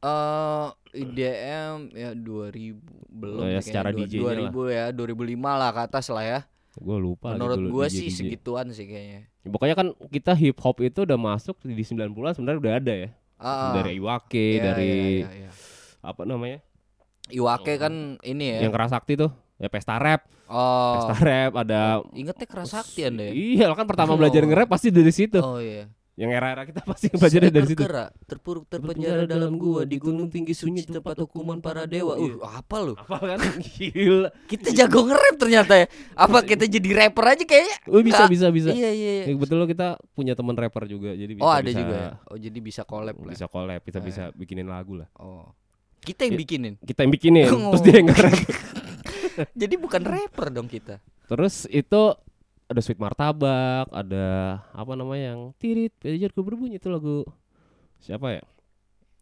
[0.00, 2.74] Eh IDM ya 2000
[3.08, 4.08] belum Oh ya, secara kayaknya.
[4.08, 4.50] DJ-nya lah.
[4.50, 6.40] 2000 ya 2005 lah ke atas lah ya
[6.74, 7.94] Gue lupa menurut gua DJ.
[7.98, 12.60] sih segituan sih kayaknya Pokoknya kan kita hip hop itu udah masuk di 90-an sebenarnya
[12.60, 13.08] udah ada ya.
[13.36, 15.50] Ah, Dari Iwake, iya, dari iya, iya, iya.
[16.00, 16.62] apa namanya?
[17.28, 19.30] Iwake kan ini ya Yang kerasakti tuh.
[19.56, 24.18] Ya pesta rap, oh pesta rap ada ingetnya kerasakti anda ya Iya, kan pertama Oh.
[24.18, 25.38] belajar nge-rap pasti dari situ.
[25.38, 27.80] oh iya Yang era-era kita pasti belajarnya dari situ.
[27.80, 32.20] Tergerak, terpuruk terpenjara dalam gua di gunung tinggi sunyi tempat hukuman para dewa.
[32.20, 32.92] Uh, apa lu?
[32.98, 33.38] Apa kan?
[33.80, 34.28] Gila.
[34.44, 35.86] Kita jago nge-rap ternyata ya.
[36.12, 37.76] Apa kita jadi rapper aja kayaknya?
[37.88, 38.74] Oh, bisa bisa bisa.
[38.76, 39.12] Iya iya.
[39.24, 39.24] iya.
[39.30, 42.10] Ya, betul kita punya teman rapper juga jadi bisa Oh ada bisa, juga ya.
[42.28, 43.32] Oh jadi bisa collab lah.
[43.32, 45.08] Bisa collab, kita Oh, bisa bikinin lagu lah.
[45.16, 45.48] Oh.
[46.02, 46.40] Kita yang Ya.
[46.42, 46.74] bikinin.
[46.78, 47.70] Kita yang bikinin, Oh.
[47.72, 48.34] terus dia yang nge-rap.
[49.62, 50.98] Jadi bukan rapper dong kita.
[51.24, 52.02] Terus itu
[52.66, 54.26] ada Sweet Martabak, ada
[54.70, 57.24] apa namanya yang tirit pajarku berbunyi itu lagu
[57.98, 58.42] siapa ya?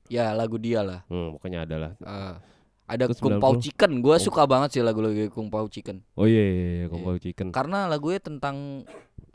[0.08, 1.06] Ya lagu dia lah.
[1.06, 1.92] Hmm, pokoknya ada lah.
[2.02, 2.36] Ah.
[2.88, 3.62] ada Terus Kung Pao 90.
[3.62, 3.90] Chicken.
[4.02, 4.18] Gua Oh.
[4.18, 6.02] suka banget sih lagu-lagu Kung Pao Chicken.
[6.18, 7.54] Oh iya iya, iya Kompol Chicken.
[7.54, 8.82] Karena lagunya tentang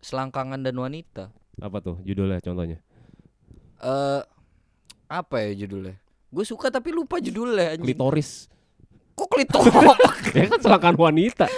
[0.04, 1.32] selangkangan dan wanita.
[1.56, 2.84] Apa tuh judulnya contohnya?
[3.80, 4.22] Eh
[5.08, 5.96] apa ya judulnya?
[6.36, 7.80] Gue suka tapi lupa judulnya.
[7.80, 7.88] anjing.
[7.88, 8.52] Klitoris.
[9.16, 9.72] Kok klitoris?
[10.36, 11.46] ya kan selangkangan wanita.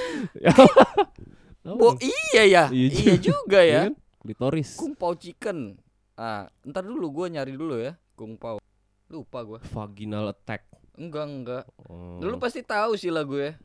[1.68, 3.82] Oh iya ya, Iya iya juga Iya ya.
[3.92, 3.94] kan?
[4.24, 4.80] Klitoris.
[4.80, 5.76] Kung Pao Chicken.
[6.16, 8.64] Ah, ntar dulu gua nyari dulu ya, Kung Pao.
[9.12, 9.60] Lupa gua.
[9.76, 10.64] Vaginal attack.
[10.96, 11.64] Enggak, enggak.
[11.92, 13.60] Oh, Dulu pasti tahu sih lagu ya.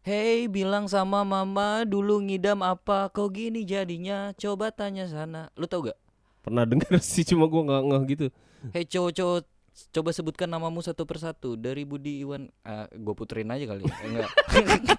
[0.00, 4.32] Hey, bilang sama mama dulu ngidam apa kok gini jadinya?
[4.32, 5.52] Coba tanya sana.
[5.54, 5.98] Lu tau gak?
[6.40, 8.26] Pernah denger sih cuma gua nggak ngeh gitu.
[8.72, 9.44] Hey cowok-cowok
[9.90, 12.46] Coba sebutkan namamu satu persatu dari Budi Iwan.
[12.94, 13.82] gue puterin aja kali.
[13.82, 13.94] ya.
[14.06, 14.30] Enggak.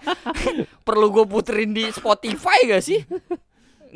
[0.87, 2.99] perlu gue puterin di Spotify gak sih?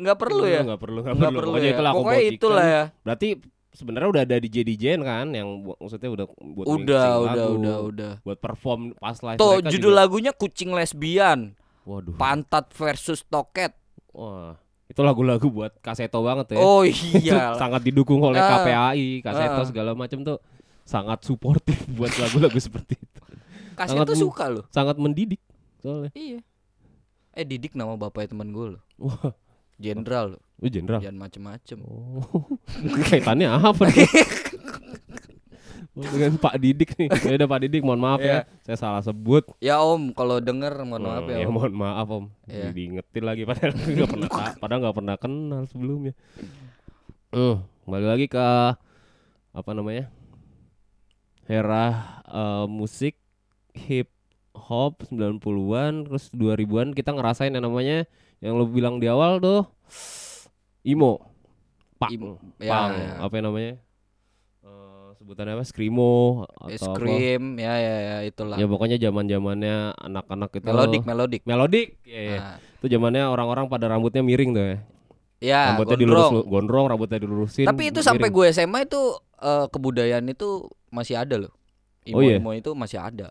[0.00, 0.64] Enggak perlu ya?
[0.64, 1.36] Enggak perlu, enggak perlu.
[1.36, 1.76] perlu Pokoknya ya.
[1.76, 2.82] itulah Pokoknya itulah ya.
[3.04, 3.28] Berarti
[3.76, 8.12] sebenarnya udah ada DJ DJ kan yang maksudnya udah buat Udah, udah, lagu, udah, udah.
[8.24, 10.00] buat perform pas live Tuh judul juga.
[10.00, 11.54] lagunya Kucing Lesbian,
[11.84, 12.16] Waduh.
[12.16, 13.76] Pantat versus Toket.
[14.16, 14.56] Wah,
[14.90, 16.58] itu lagu-lagu buat kaseto banget ya.
[16.58, 16.82] Oh
[17.22, 17.54] iya.
[17.54, 18.58] sangat didukung oleh Ah.
[18.60, 19.64] KPAI, kaseto Ah.
[19.64, 20.42] segala macam tuh
[20.82, 23.20] sangat suportif buat lagu-lagu seperti itu.
[23.78, 24.64] Sangat mu- suka loh.
[24.68, 25.38] Sangat mendidik
[25.78, 26.10] soalnya.
[26.12, 26.42] Iya.
[27.30, 28.82] Eh Didik nama bapaknya teman gue loh.
[28.98, 29.30] Wah,
[29.78, 30.42] Jenderal loh.
[30.58, 31.00] lu jenderal.
[31.00, 31.78] Jangan macem-macem.
[31.80, 32.44] Oh,
[33.08, 34.04] kaitannya apa nih?
[36.02, 37.08] Dengan Pak Didik nih.
[37.20, 38.46] Ya udah Pak Didik, mohon maaf Iya.
[38.46, 39.44] ya, saya salah sebut.
[39.58, 41.44] Ya Om, kalau denger mohon maaf Hmm, ya.
[41.44, 41.52] Om.
[41.52, 42.24] mohon maaf Om.
[42.44, 42.68] Iya.
[42.70, 46.14] Diingetin lagi padahal nggak pernah padahal nggak pernah kenal sebelumnya.
[47.30, 48.46] Hmm, kembali lagi ke
[49.50, 50.08] apa namanya?
[51.44, 51.86] Era
[52.24, 53.18] eh, musik
[53.74, 54.10] hip
[54.50, 58.06] hop 90-an terus 2000-an kita ngerasain yang namanya
[58.38, 59.66] yang lo bilang di awal tuh
[60.82, 61.26] emo.
[61.96, 63.12] Pak, Emo, ya, pang, ya.
[63.20, 63.72] apa yang namanya?
[65.20, 65.64] Sebutannya apa?
[65.68, 66.96] Screamo atau apa?
[66.96, 68.56] krim, ya ya ya itulah.
[68.56, 71.42] Ya pokoknya zaman-zamannya anak-anak itu melodik, melodik.
[71.44, 71.88] Melodik.
[72.08, 72.38] Iya, iya.
[72.40, 74.76] Nah, Itu zamannya orang-orang pada rambutnya miring tuh ya.
[75.44, 76.32] ya, rambutnya gondrong.
[76.32, 77.68] dilurus gondrong, rambutnya dilurusin.
[77.68, 78.48] Tapi itu sampai miring.
[78.48, 79.00] gue SMA itu
[79.44, 80.48] eh, kebudayaan itu
[80.88, 81.52] masih ada loh.
[82.16, 82.40] Oh, iya?
[82.40, 83.28] Imo-imo itu masih ada.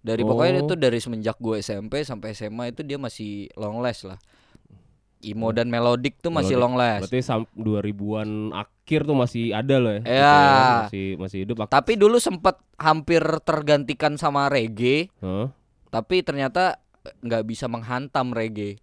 [0.00, 0.64] Dari pokoknya Oh.
[0.64, 4.16] itu dari semenjak gue SMP sampai SMA itu dia masih long last lah.
[5.20, 6.62] Imo dan melodik tuh masih Melodik.
[6.62, 7.02] long last.
[7.06, 10.00] Berarti sam 2000-an akhir tuh masih ada loh ya.
[10.00, 10.46] Gitu ya,
[10.86, 11.56] Masih masih hidup.
[11.66, 15.50] Tapi dulu sempat hampir tergantikan sama reggae, Hah?
[15.90, 16.78] tapi ternyata
[17.20, 18.78] nggak bisa menghantam reggae.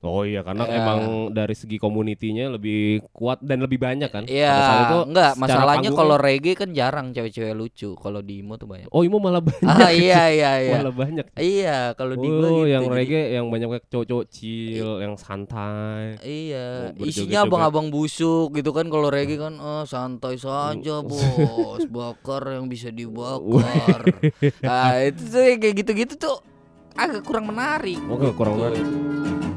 [0.00, 0.80] Oh iya karena Ya.
[0.80, 4.24] emang dari segi komunitinya lebih kuat dan lebih banyak kan.
[4.24, 8.88] Iya, itu enggak masalahnya kalau reggae kan jarang cewek-cewek lucu, kalau di Imo tuh banyak.
[8.88, 9.60] Oh Imo malah banyak.
[9.62, 10.72] Ah iya iya iya.
[10.78, 11.26] Malah banyak.
[11.36, 12.72] Iya, kalau di gua Oh, gitu.
[12.72, 16.16] yang jadi- reggae yang banyak cowok-cowok chill, yang santai.
[16.22, 22.56] Iya, Mau isinya abang-abang busuk gitu kan kalau reggae kan oh, santai saja bos, bakar
[22.56, 24.08] yang bisa dibakar.
[24.60, 26.40] nah, itu tuh kayak gitu-gitu tuh
[26.96, 28.00] agak kurang menarik.
[28.06, 28.64] Oke, kurang Gitu.
[28.64, 29.49] menarik.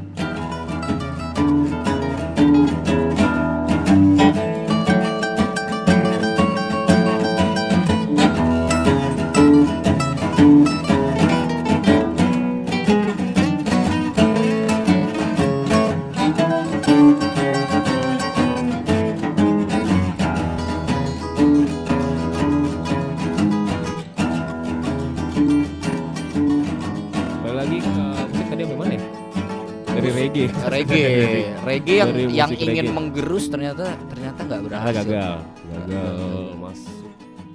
[32.24, 32.94] Dari yang musik ingin reggae.
[32.94, 34.96] menggerus ternyata ternyata nggak berhasil.
[35.02, 35.34] gagal,
[35.68, 36.14] gagal
[36.56, 37.10] masuk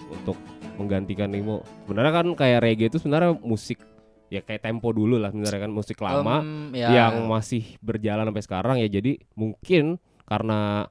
[0.10, 0.38] untuk
[0.76, 1.58] menggantikan Imo.
[1.84, 3.80] Sebenarnya kan kayak reggae itu sebenarnya musik
[4.28, 6.94] ya kayak tempo dulu lah sebenarnya kan musik lama Em, ya.
[6.94, 10.86] yang masih berjalan sampai sekarang ya jadi mungkin karena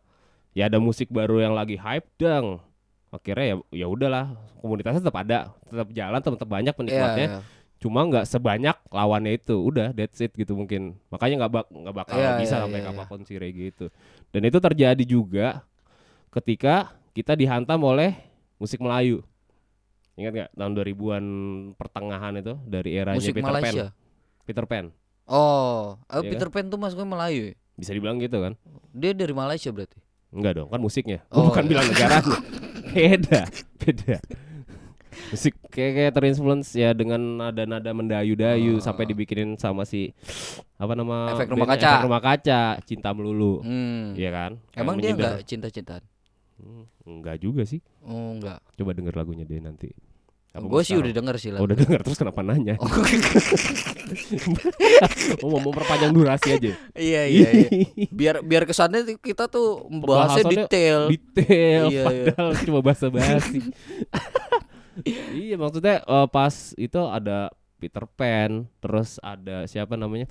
[0.50, 2.58] ya ada musik baru yang lagi hype dang
[3.08, 7.38] akhirnya ya ya udahlah komunitasnya tetap ada tetap jalan tetap, banyak Iya, penikmatnya iya.
[7.78, 12.14] Cuma nggak sebanyak lawannya itu udah that's it gitu mungkin makanya nggak bak nggak bakal
[12.14, 12.90] Iya, bisa iya, sampai iya, iya.
[12.92, 13.86] kapan pun si reggae itu
[14.28, 15.46] dan itu terjadi juga
[16.28, 16.74] ketika
[17.10, 18.18] kita dihantam oleh
[18.56, 19.22] musik Melayu
[20.14, 21.24] ingat nggak tahun 2000-an
[21.74, 23.86] pertengahan itu dari musik Peter Pan Malaysia.
[24.42, 24.86] Peter Pan
[25.28, 27.52] Oh, Iya Peter Pan tuh masuknya Melayu.
[27.52, 27.54] ya?
[27.74, 28.56] bisa dibilang gitu kan
[28.90, 30.00] Dia dari Malaysia berarti.
[30.28, 31.70] enggak dong kan musiknya Oh, bukan iya.
[31.70, 32.36] bilang negaranya
[32.90, 33.40] beda
[33.78, 34.16] beda
[35.28, 38.80] musik kayak kayak terinfluence ya dengan nada-nada mendayu-dayu Oh.
[38.80, 40.10] sampai dibikinin sama si
[40.74, 41.66] apa nama Efek Rumah?
[41.68, 41.90] Kaca.
[41.92, 44.12] Efek rumah kaca cinta melulu Hmm.
[44.12, 46.02] Iya kan Emang dia nggak cinta-cintaan?
[46.56, 48.58] Hmm, enggak juga sih Oh, enggak.
[48.74, 49.90] coba denger lagunya deh nanti
[50.50, 51.70] Gue sih udah denger sih Oh, lagu.
[51.70, 52.88] udah denger terus kenapa nanya Oh.
[55.38, 57.68] oh mau memperpanjang durasi aja iya iya iya.
[58.18, 61.00] Biar biar kesannya kita tuh bahasnya detail.
[61.08, 62.04] detail Iya, iya.
[62.26, 63.60] padahal cuma basa-basi
[65.34, 70.26] iya maksudnya eh, pas itu ada Peter Pan terus ada siapa namanya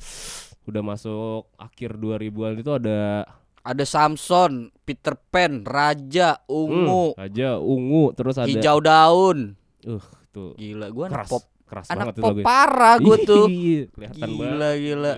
[0.68, 3.24] udah masuk akhir 2000-an itu ada
[3.68, 9.60] Ada Samson, Peter Pan, Raja, Ungu, hmm, aja ungu terus ada Hijau Daun.
[9.84, 12.46] uh tuh Gila, gua anak keras pop keras anak banget itu pop lagunya.
[12.48, 13.46] parah gue tuh.
[13.52, 15.12] Iya, kelihatan Gila banget gila.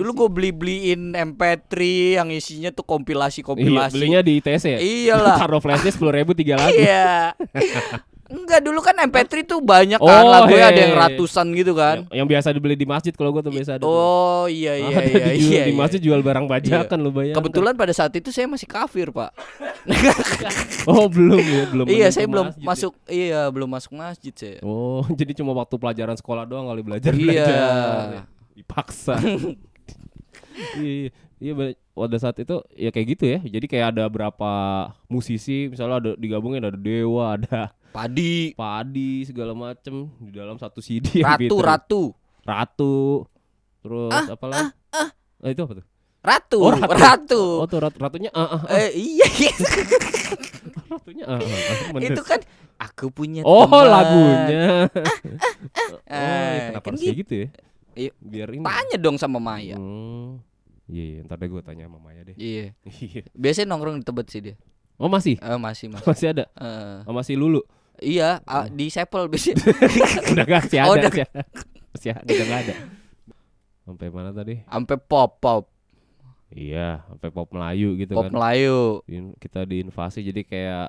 [0.00, 1.74] Dulu gue beli-beliin MP3
[2.16, 3.92] yang isinya tuh iya, kompilasi-kompilasi.
[3.92, 5.36] belinya di ITS ya Iyalah.
[5.44, 7.36] taruh flashdisk sepuluh ribu tiga lagu Iya.
[8.30, 11.02] Enggak dulu kan MP3 tuh banyak kan Oh, lagunya ada yang iya.
[11.02, 12.06] ratusan gitu kan.
[12.06, 13.82] Yang, yang biasa dibeli di masjid kalau gua tuh biasa ada.
[13.82, 13.90] tuh.
[13.90, 15.62] Oh iya iya ada iya dijual iya.
[15.66, 15.76] di iya.
[15.76, 17.42] masjid jual barang bajakan lu bayangkan.
[17.42, 19.30] Kebetulan pada saat itu saya masih kafir, Pak.
[20.86, 21.86] Oh, belum ya, belum.
[21.88, 22.66] iya, saya belum masjid ya.
[22.66, 24.58] masuk iya, belum masuk masjid saya.
[24.62, 27.26] Oh, jadi cuma waktu pelajaran sekolah doang kali belajar Iya.
[27.26, 28.24] belajar.
[28.54, 29.14] Dipaksa.
[30.78, 31.10] iya, iya
[31.50, 33.38] ba- pada saat itu ya kayak gitu ya.
[33.40, 34.50] Jadi kayak ada berapa
[35.06, 41.20] musisi misalnya ada digabungin ada Dewa, ada Padi, Padi segala macem di dalam satu CD
[41.20, 41.58] Ratu, MP3.
[41.60, 42.02] Ratu.
[42.42, 42.94] Ratu.
[43.80, 44.68] Terus apa lagi?
[44.92, 45.08] Ah,
[45.46, 45.86] itu apa tuh?
[46.20, 46.92] Ratu, Oh, Ratu.
[46.94, 47.42] Ratu.
[47.56, 48.76] Oh, tuh rat- ratunya ah, ah, ah.
[48.76, 49.52] Eh iya, iya.
[50.92, 51.48] ratunya ah, ah,
[51.90, 51.98] ah.
[51.98, 52.40] Itu kan
[52.76, 53.88] aku punya Oh, teman.
[53.88, 54.64] lagunya.
[55.88, 57.48] oh, Eh, iya, kenapa kan harus kayak gitu ya?
[57.96, 58.12] Iya.
[58.20, 58.62] Biar ini.
[58.62, 59.80] Tanya dong sama Maya.
[59.80, 60.44] Hmm.
[60.90, 62.34] Iya, iya, ntar deh gue tanya sama Maya deh.
[62.34, 62.74] Iya.
[62.98, 63.22] Iya.
[63.32, 64.54] Biasanya nongkrong di Tebet sih dia.
[64.98, 65.38] Oh masih?
[65.38, 66.04] Eh, masih, masih.
[66.04, 66.44] Masih ada?
[66.52, 67.62] Eh, Oh, masih lulu?
[68.00, 69.60] iya, ah, di Sepel biasanya.
[70.32, 71.10] udah gak sih ada Oh, udah.
[71.10, 71.24] sih.
[71.90, 72.74] Masih ada, udah gak ada.
[73.80, 74.54] Sampai mana tadi?
[74.62, 75.64] Sampai pop pop,
[76.50, 78.32] Iya, sampai pop Melayu gitu pop kan.
[78.32, 79.06] Melayu.
[79.06, 80.88] In- kita diinvasi jadi kayak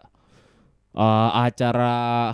[0.93, 2.33] eh, acara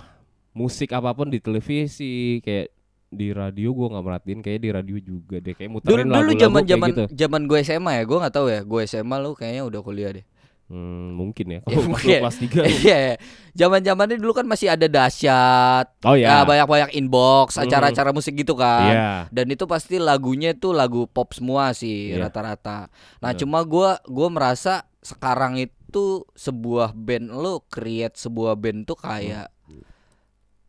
[0.50, 2.72] musik apa pun di televisi kayak
[3.08, 6.36] di radio gua nggak merhatiin kayak di radio juga deh kayak Dulu muterin dulu lagu-lagu
[6.38, 7.02] zaman kayak zaman gitu.
[7.14, 8.60] zaman gue SMA ya, gue nggak tahu ya.
[8.62, 10.26] Gue SMA lu kayaknya udah kuliah deh.
[10.68, 12.20] Hmm, mungkin ya Ya, kalau mungkin.
[12.20, 13.16] kelas 3 Iya,
[13.56, 16.44] zaman zamannya dulu kan masih ada dahsyat, Oh ya ya.
[16.44, 17.64] banyak banyak inbox, Mhm.
[17.64, 18.84] acara-acara musik gitu kan.
[18.84, 19.10] Iya.
[19.32, 22.28] Dan itu pasti lagunya tuh lagu pop semua sih Iya.
[22.28, 22.92] rata-rata.
[23.18, 23.40] Nah Bener.
[23.40, 29.48] cuma gua gua merasa sekarang itu sebuah band lo create sebuah band tuh kayak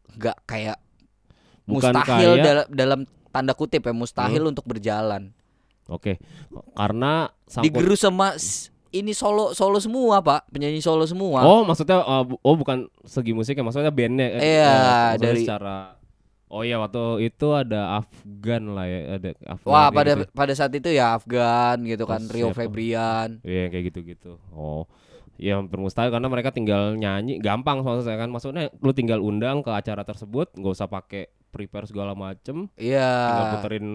[0.10, 0.78] nggak kayak
[1.70, 4.52] Bukan mustahil kayak dalam dalam tanda kutip ya mustahil Hmm.
[4.52, 5.30] untuk berjalan.
[5.86, 6.18] Oke.
[6.74, 8.34] Karena sangkut Digeru sama
[8.90, 11.42] ini solo solo semua pak penyanyi solo semua.
[11.42, 14.28] Oh, maksudnya uh, bu- oh bukan segi musiknya, maksudnya bandnya.
[14.32, 15.78] eh, Iya, eh, maksudnya dari- secara
[16.50, 19.70] Oh iya waktu itu ada Afgan lah ya, ada Afgan.
[19.70, 20.26] Wah pada gitu.
[20.34, 22.58] pada saat itu ya Afgan gitu kan Terus Rio siapa?
[22.60, 23.30] Febrian.
[23.46, 24.42] Iya kayak gitu-gitu.
[24.50, 24.90] Oh.
[25.40, 28.30] Ya hampir mustahil karena mereka tinggal nyanyi gampang maksudnya kan.
[28.30, 33.08] Maksudnya lu tinggal undang ke acara tersebut, nggak usah pakai prepare segala macem, Iya.
[33.08, 33.88] tinggal puterin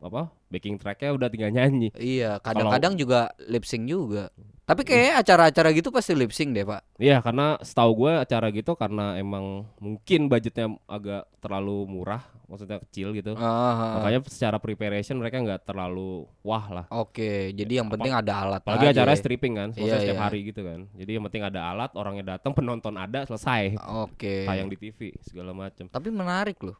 [0.00, 0.22] apa?
[0.52, 1.88] Backing tracknya udah tinggal nyanyi.
[1.96, 4.30] Iya, kadang-kadang juga lip sync juga.
[4.70, 5.20] Tapi kayaknya Iya.
[5.20, 6.94] acara-acara gitu pasti lip sync deh, Pak.
[6.96, 13.10] Iya karena setahu gue acara gitu karena emang mungkin budgetnya agak terlalu murah, maksudnya kecil
[13.10, 13.34] gitu.
[13.34, 16.84] Ah, Makanya secara preparation mereka nggak terlalu wah lah.
[16.88, 19.18] Oke, jadi yang Apa- penting ada alat Apalagi acaranya ya.
[19.18, 20.22] stripping kan, maksudnya Iya, setiap iya.
[20.22, 20.80] hari gitu kan.
[20.94, 23.74] Jadi yang penting ada alat, orangnya datang, penonton ada, selesai.
[23.98, 24.46] Oke.
[24.46, 25.84] Tayang di TV segala macam.
[25.84, 26.78] Tapi menarik loh.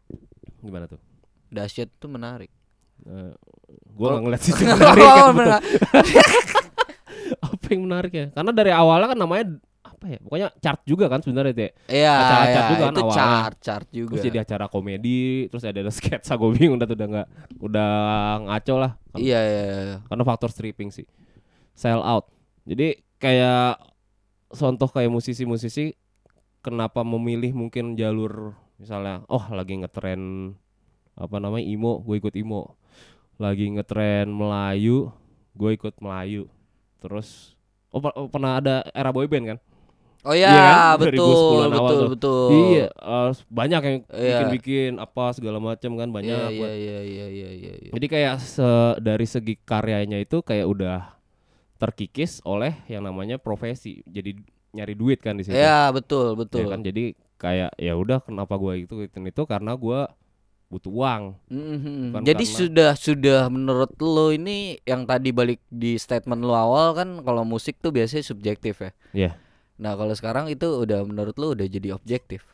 [0.60, 1.02] Gimana tuh?
[1.50, 2.54] Dahsyat tuh menarik.
[3.02, 3.34] Eh,
[3.90, 4.10] gua Oh.
[4.14, 5.66] nggak ngeliat sisi menarik Oh, menarik.
[7.46, 8.26] apa yang menarik ya?
[8.30, 9.44] Karena dari awalnya kan namanya
[9.80, 10.18] apa ya?
[10.20, 11.70] Pokoknya chart juga kan sebenarnya Teh.
[11.88, 13.16] Iya, Acara iya, chart juga kan itu awalnya.
[13.18, 14.10] chart, chart juga.
[14.14, 17.90] Terus jadi acara komedi, terus ada, ada sketsa gue bingung udah tuh udah nggak udah
[18.46, 18.92] ngaco lah.
[19.10, 19.96] Kan- Iya, iya, iya.
[20.04, 21.06] Karena faktor stripping sih.
[21.72, 22.28] Sell out.
[22.68, 23.80] Jadi kayak
[24.50, 25.94] contoh kayak musisi-musisi
[26.60, 30.52] kenapa memilih mungkin jalur misalnya oh lagi ngetren
[31.14, 32.76] apa namanya emo, gue ikut emo.
[33.36, 35.12] Lagi ngetren Melayu,
[35.52, 36.48] gue ikut Melayu.
[37.00, 37.56] Terus
[37.92, 39.58] oh, oh, pernah ada era boyband kan?
[40.20, 40.76] Oh iya, Iya kan?
[41.00, 42.10] betul, 2010-an awal betul, tuh.
[42.12, 42.48] betul.
[42.52, 44.28] Iya, eh, banyak yang Iya.
[44.36, 46.28] bikin-bikin apa segala macam kan banyak.
[46.28, 47.90] Iya, iya, iya, iya, iya, iya, iya.
[47.96, 50.98] Jadi kayak se- dari segi karyanya itu kayak udah
[51.80, 54.04] terkikis oleh yang namanya profesi.
[54.04, 54.36] Jadi
[54.76, 55.56] nyari duit kan di situ.
[55.56, 56.68] Iya, betul, Ya betul.
[56.68, 57.04] kan jadi
[57.40, 60.12] kayak ya udah kenapa gua itu itu itu karena gua
[60.70, 61.22] butuh uang.
[61.50, 62.14] Mhm.
[62.14, 66.94] Bukan Jadi karena- sudah sudah menurut lo ini yang tadi balik di statement lo awal
[66.94, 68.90] kan kalau musik tuh biasanya subjektif ya.
[69.12, 69.30] Iya.
[69.76, 72.46] Nah kalau sekarang itu udah menurut lo udah jadi objektif.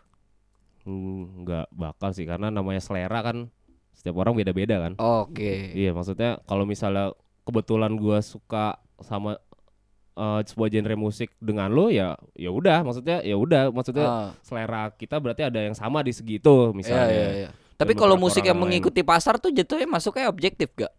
[0.83, 3.53] Hmm, nggak bakal sih karena namanya selera kan
[3.93, 4.93] setiap orang beda-beda kan.
[4.97, 5.75] Oke.
[5.75, 9.37] Iya, maksudnya kalau misalnya kebetulan gua suka sama
[10.15, 14.89] eh, sebuah genre musik dengan lo ya ya udah maksudnya ya udah maksudnya Ah, selera
[14.89, 17.13] kita berarti ada yang sama di segitu misalnya.
[17.13, 17.51] iya, iya.
[17.77, 18.81] Tapi kalau musik yang lain.
[18.81, 20.93] mengikuti pasar tuh jatuhnya masuknya objektif gak?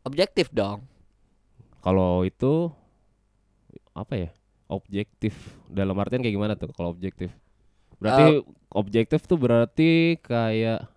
[0.00, 0.80] Objektif dong.
[1.84, 2.72] Kalau itu
[3.92, 4.30] apa ya?
[4.70, 5.36] Objektif
[5.68, 7.28] dalam artian kayak gimana tuh kalau objektif?
[8.00, 8.40] Berarti
[8.72, 10.88] objektif tuh berarti kayak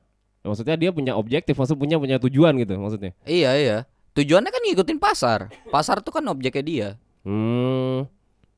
[0.43, 3.11] ya maksudnya dia punya objektif, maksud punya punya tujuan gitu maksudnya.
[3.27, 3.77] Iya iya.
[4.15, 5.51] Tujuannya kan ngikutin pasar.
[5.67, 6.89] Pasar tuh kan objeknya dia.
[7.27, 8.07] Hmm.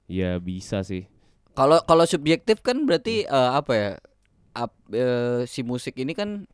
[0.05, 1.09] Ya bisa sih.
[1.55, 3.89] Kalau kalau subjektif kan berarti eh, apa ya?
[4.55, 6.47] Ap- eh, si musik ini kan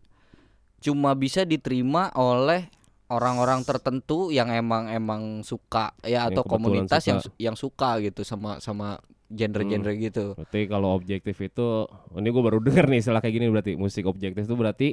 [0.78, 2.66] cuma bisa diterima oleh
[3.08, 7.28] orang-orang tertentu yang emang emang suka ya Yang atau komunitas yang suka.
[7.28, 8.98] su- yang suka gitu sama sama
[9.30, 10.34] genre-genre gitu.
[10.34, 11.68] Berarti kalau objektif itu
[12.12, 14.90] ini gue baru denger nih istilah kayak gini berarti musik objektif itu berarti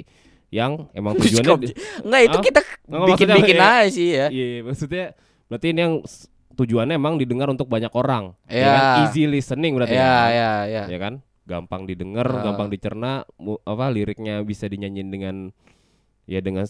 [0.49, 2.43] yang emang tujuannya Enggak itu Ah?
[2.43, 4.27] kita bikin-bikin maksudnya- aja sih ya.
[4.29, 5.05] Iya, iya, maksudnya
[5.47, 5.95] berarti ini yang
[6.51, 8.35] tujuannya emang didengar untuk banyak orang.
[8.45, 8.69] Ya Iya.
[8.69, 8.83] kan?
[9.05, 9.95] Easy listening berarti.
[9.95, 10.29] Iya, kan?
[10.29, 10.83] iya, iya.
[10.87, 11.15] Ya kan?
[11.49, 12.45] Gampang didengar, Ah.
[12.45, 15.37] gampang dicerna, mu- apa liriknya bisa dinyanyiin dengan
[16.29, 16.69] ya dengan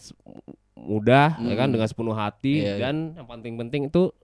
[0.79, 2.81] mudah, ya kan dengan sepenuh hati Iya, iya.
[2.81, 4.15] dan yang paling penting itu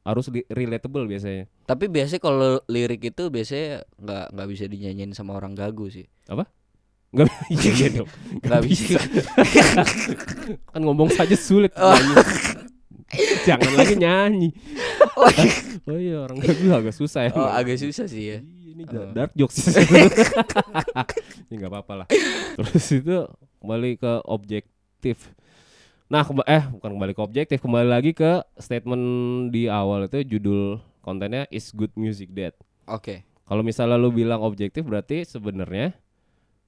[0.00, 1.50] harus relatable biasanya.
[1.66, 6.06] Tapi biasanya kalau lirik itu biasanya nggak nggak bisa dinyanyiin sama orang gagu sih.
[7.10, 8.10] Enggak iya, iya dong.
[8.44, 8.98] Nggak bisa.
[10.74, 11.90] Kan ngomong saja sulit Oh.
[11.90, 12.14] nyanyi.
[13.44, 14.48] Jangan lagi nyanyi.
[15.88, 17.32] oh iya orang gagu agak susah ya.
[17.32, 18.38] Oh, agak susah sih ya.
[18.74, 19.14] Ini Oh.
[19.14, 22.06] dark jokes ini nggak apa-apa lah.
[22.58, 23.16] Terus itu
[23.58, 25.30] kembali ke objektif.
[26.04, 29.04] Nah kemba- eh bukan kembali ke objektif kembali lagi ke statement
[29.48, 32.52] di awal itu judul kontennya is good music dead.
[32.84, 33.22] Oke.
[33.44, 35.92] kalau misalnya lu bilang objektif berarti sebenarnya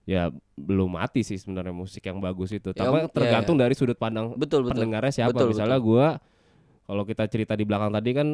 [0.04, 2.70] ya belum mati sih sebenarnya musik yang bagus itu.
[2.70, 4.78] Ya, tapi iya, tergantung dari sudut pandang Betul, betul.
[4.78, 5.32] pendengarnya siapa.
[5.32, 6.20] Betul, misalnya gua
[6.84, 8.28] kalau kita cerita di belakang tadi kan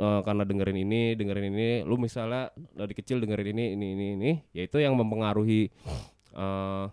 [0.00, 4.30] eh, karena dengerin ini dengerin ini lu misalnya dari kecil dengerin ini ini ini ini
[4.50, 5.68] ya itu yang mempengaruhi
[6.32, 6.84] eh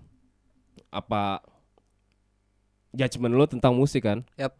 [0.89, 1.39] apa
[2.91, 4.56] judgement lu tentang musik kan Yap.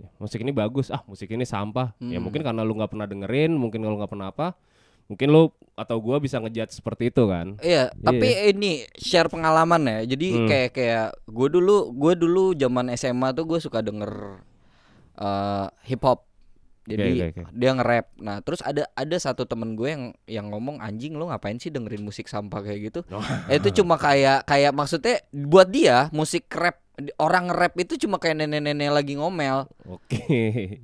[0.00, 2.26] Ya, musik ini bagus ah musik ini sampah ya Hmm.
[2.26, 4.58] mungkin karena lu nggak pernah dengerin mungkin kalau nggak pernah apa
[5.06, 9.98] mungkin lu atau gua bisa ngejudge seperti itu kan Iya, tapi ini share pengalaman ya.
[10.16, 10.48] Jadi Hmm.
[10.48, 14.40] kayak kayak gue dulu gue dulu zaman SMA tuh gue suka denger
[15.18, 16.24] eh hip hop.
[16.82, 17.52] Jadi Oke, oke, oke.
[17.54, 18.06] dia nge-rap.
[18.18, 22.02] Nah, terus ada ada satu temen gue yang yang ngomong anjing lu ngapain sih dengerin
[22.02, 23.00] musik sampah kayak gitu?
[23.14, 23.22] Oh.
[23.46, 26.82] Eh, itu cuma kayak kayak maksudnya buat dia musik rap
[27.16, 29.70] orang rap itu cuma kayak nenek-nenek lagi ngomel.
[29.86, 30.26] oke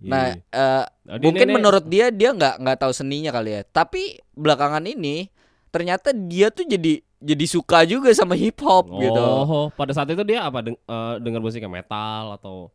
[0.06, 0.87] Nah, iya.
[1.02, 3.62] Nah, dia mungkin nenek- menurut dia dia nggak nggak tahu seninya kali ya.
[3.66, 5.26] Tapi belakangan ini
[5.68, 9.18] ternyata dia tuh jadi jadi suka juga sama hip hop gitu.
[9.18, 12.70] Oh, pada saat itu dia apa deng eh, dengar musiknya metal atau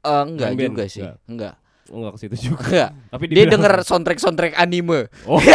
[0.00, 1.16] Eh, enggak juga sih, Enggak.
[1.28, 1.54] enggak.
[1.90, 2.94] Oh, enggak ke situ juga.
[3.12, 5.42] Tapi Dia denger soundtrack soundtrack anime Oh.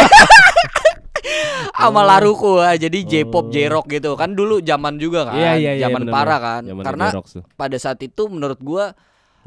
[1.76, 3.06] sama Laruko ah, jadi Oh.
[3.06, 4.14] J-pop, J-rock gitu.
[4.14, 6.48] Kan dulu zaman juga kan, Iya, iya, iya, zaman bener, parah bener.
[6.48, 6.62] kan.
[6.64, 7.42] Zaman Karena J-Rock tuh.
[7.52, 8.92] pada saat itu menurut gua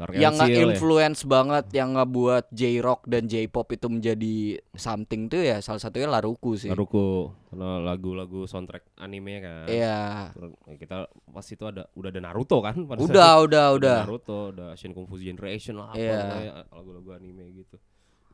[0.00, 0.56] Dark yang and Seal ya.
[0.64, 4.36] nge-influence banget yang ngebuat J-rock dan J-pop itu menjadi
[4.72, 6.72] something tuh ya salah satunya Laruko sih.
[6.72, 9.68] Naruto karena lagu-lagu soundtrack anime kan.
[9.68, 10.32] Iya.
[10.32, 13.44] Terus Kita pas itu ada udah ada Naruto kan pada saat Udah, itu.
[13.52, 13.98] udah, udah.
[14.08, 17.76] Naruto, ada Shin Kung Fu Generation lah apa namanya, lagu-lagu anime gitu.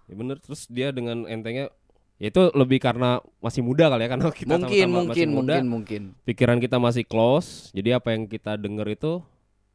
[0.07, 1.66] Ya bener terus dia dengan entengnya
[2.16, 5.55] ya itu lebih karena masih muda kali ya karena kita Mungkin, sama-sama mungkin, masih muda,
[5.59, 6.02] mungkin, mungkin.
[6.24, 9.20] pikiran kita masih close jadi apa yang kita denger itu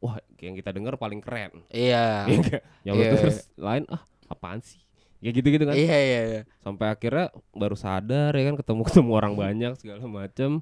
[0.02, 2.26] wah yang kita denger paling keren Iya.
[2.28, 4.82] Iya yang Iya, lu terus lain ah apaan sih
[5.18, 6.40] ya gitu gitu kan Iya, iya, iya.
[6.58, 10.60] sampai akhirnya baru sadar ya kan ketemu ketemu orang banyak segala macem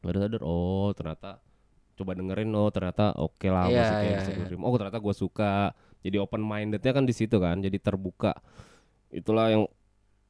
[0.00, 1.38] baru sadar oh ternyata
[1.94, 4.34] coba dengerin oh ternyata oke lah Iya, musiknya iya, iya.
[4.34, 4.62] gue terima.
[4.64, 5.52] oh ternyata gue suka
[6.02, 8.34] jadi open mindednya kan di situ kan jadi terbuka
[9.08, 9.64] itulah yang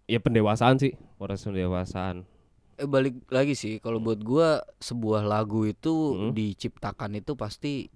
[0.04, 2.28] ya pendewasaan sih proses pendewasaan
[2.76, 6.30] Eh balik lagi sih kalau buat gua sebuah lagu itu Hmm.
[6.30, 7.88] diciptakan itu pasti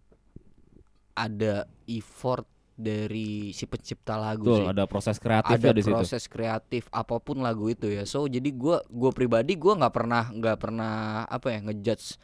[1.14, 2.46] ada effort
[2.80, 4.72] dari si pencipta lagu betul sih.
[4.72, 8.08] ada proses ada kreatifnya di situ proses kreatif apa pun lagu itu ya.
[8.08, 10.94] So jadi gua gua pribadi gua nggak pernah nggak pernah
[11.28, 12.16] apa ya ngejudge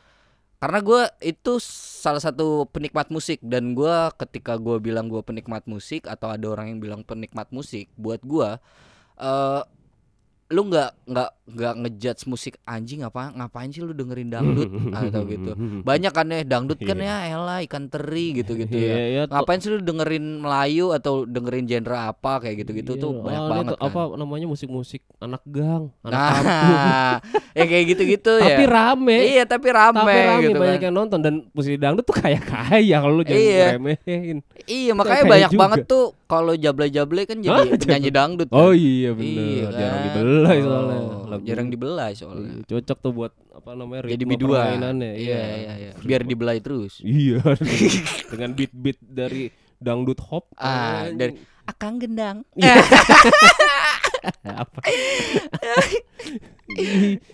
[0.57, 6.09] karena gua itu salah satu penikmat musik dan gua ketika gua bilang gua penikmat musik
[6.09, 8.57] atau ada orang yang bilang penikmat musik buat gua
[9.20, 9.62] eh
[10.48, 15.59] lu nggak nggak nggak ngejudge musik anjing apa ngapain sih lu dengerin dangdut atau gitu
[15.88, 19.35] banyak kan ya dangdut kan ya elah ikan teri gitu gitu Iya, ya iya, tuh.
[19.35, 23.40] ngapain sih lu dengerin Melayu atau dengerin genre apa kayak gitu-gitu Iya, tuh ah, banyak
[23.40, 23.87] ini banget kan.
[23.87, 27.14] apa namanya musik-musik anak gang anak Nah,
[27.59, 28.46] ya kayak gitu-gitu ya.
[28.48, 30.85] tapi rame Iya, tapi rame, tapi rame gitu banyak kan.
[30.85, 33.66] yang nonton dan musik dangdut tuh kayak kaya kalau lu jangan Iya.
[33.74, 35.61] remehin Iya, makanya banyak juga.
[35.61, 38.49] banget tuh kalau jable-jable kan jadi penyanyi dangdut.
[38.51, 38.77] oh kan.
[38.77, 40.05] iya bener Iya jarang kan?
[40.05, 41.45] dibelai Oh, soalnya lagu.
[41.45, 42.51] Jarang dibelai soalnya.
[42.53, 44.59] Iya, cocok tuh buat apa namanya Jadi ritme biduan.
[44.67, 45.91] permainannya Iya, iya, iya.
[45.99, 46.99] Biar dibelai terus.
[46.99, 47.39] iya
[48.31, 51.17] dengan beat-beat dari dangdut hop Ah, anjing.
[51.17, 51.33] dari
[51.65, 52.43] Akang gendang.
[52.57, 52.75] Iya.
[54.45, 55.74] apa Iya.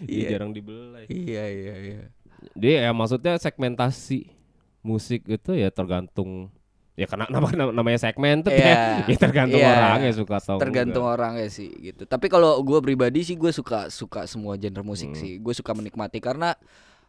[0.04, 2.02] iya jarang dibelai Iya, iya, iya.
[2.52, 4.28] dia ya maksudnya segmentasi
[4.80, 6.52] musik itu ya tergantung
[6.92, 9.00] ya karena nama, nama- namanya segmen tuh Iya.
[9.00, 9.72] ya, ya tergantung Iya.
[9.72, 11.16] orangnya suka atau tergantung enggak.
[11.16, 12.02] orangnya sih gitu.
[12.04, 15.18] Tapi kalau gue pribadi sih gue suka suka semua genre musik Hmm.
[15.18, 15.32] sih.
[15.38, 16.52] Gue suka menikmati karena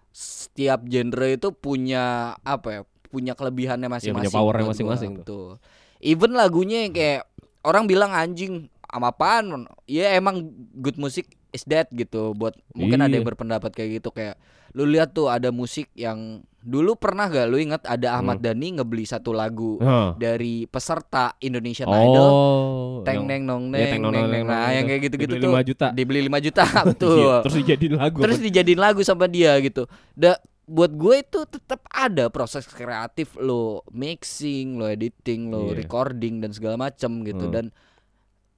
[0.09, 2.03] setiap genre itu punya
[2.39, 2.81] apa ya?
[3.05, 4.25] Punya kelebihannya masing-masing.
[4.25, 5.59] punya powernya masing-masing tuh.
[5.99, 7.21] Even lagunya yang kayak
[7.61, 9.67] orang bilang anjing sama apaan?
[9.83, 13.29] Ya emang good musik is that gitu buat mungkin ada yang Iya.
[13.29, 14.39] berpendapat kayak gitu kayak
[14.73, 18.45] lu lihat tuh ada musik yang dulu pernah gak lu inget ada Ahmad Hmm.
[18.47, 20.15] Dhani ngebeli satu lagu Hah.
[20.15, 24.33] dari peserta Indonesian Idol Oh, teng yang- neng nong Iya, neng teng, nong, neng neng
[24.33, 25.87] neng, nah yang kayak gitu-gitu tuh 5 juta.
[25.91, 30.39] dibeli 5 juta Iya, betul terus dijadiin lagu terus dijadiin lagu sama dia gitu da
[30.63, 35.77] buat gue itu tetap ada proses kreatif lo mixing lo editing lo Iya.
[35.77, 37.53] recording dan segala macam gitu Hmm.
[37.53, 37.65] dan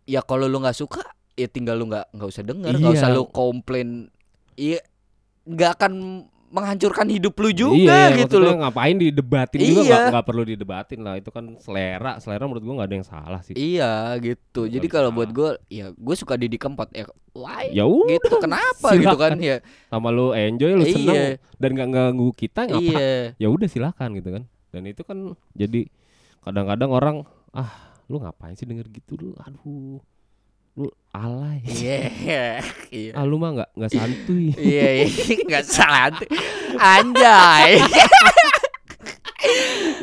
[0.05, 1.01] ya kalau lu nggak suka
[1.33, 3.01] ya tinggal lu nggak nggak usah denger nggak Iya.
[3.01, 4.13] usah lu komplain
[4.53, 4.77] iya
[5.45, 5.93] nggak akan
[6.55, 8.55] menghancurkan hidup lu juga iya, gitu loh.
[8.55, 9.81] ngapain didebatin juga?
[9.83, 9.83] Iya.
[9.83, 11.19] nggak nggak perlu didebatin lah.
[11.19, 12.15] Itu kan selera.
[12.23, 13.55] Selera menurut gua nggak ada yang salah sih.
[13.59, 14.63] Iya gitu.
[14.63, 17.03] Nggak jadi kalau buat gue ya gue suka Didi Kempot ya
[17.35, 17.75] why?
[17.75, 19.35] Ya udah gitu kenapa gitu kan?
[19.43, 19.59] Ya.
[19.91, 20.93] Sama lu enjoy lu Iya.
[20.95, 21.23] seneng.
[21.59, 23.35] Dan nggak ganggu kita ngapa iya.
[23.35, 24.43] Ya udah silakan gitu kan.
[24.71, 25.91] Dan itu kan jadi
[26.39, 27.15] kadang-kadang orang
[27.51, 29.19] ah lu ngapain sih denger gitu?
[29.19, 29.99] Lu aduh
[30.75, 31.99] lu alay iya
[32.91, 36.11] iya ah lu mah nggak nggak santuy Iya, iya, nggak salah.
[36.75, 37.79] Anjay.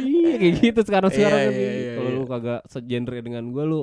[0.00, 2.16] iya kayak gitu sekarang sekarang Iya, iya, iya, kalau iya.
[2.16, 3.80] lu kagak segenre dengan gua lu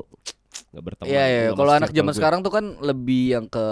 [0.74, 1.42] nggak berteman Iya, iya.
[1.46, 3.66] lu sama Kalau anak zaman sekarang tuh kan lebih yang ke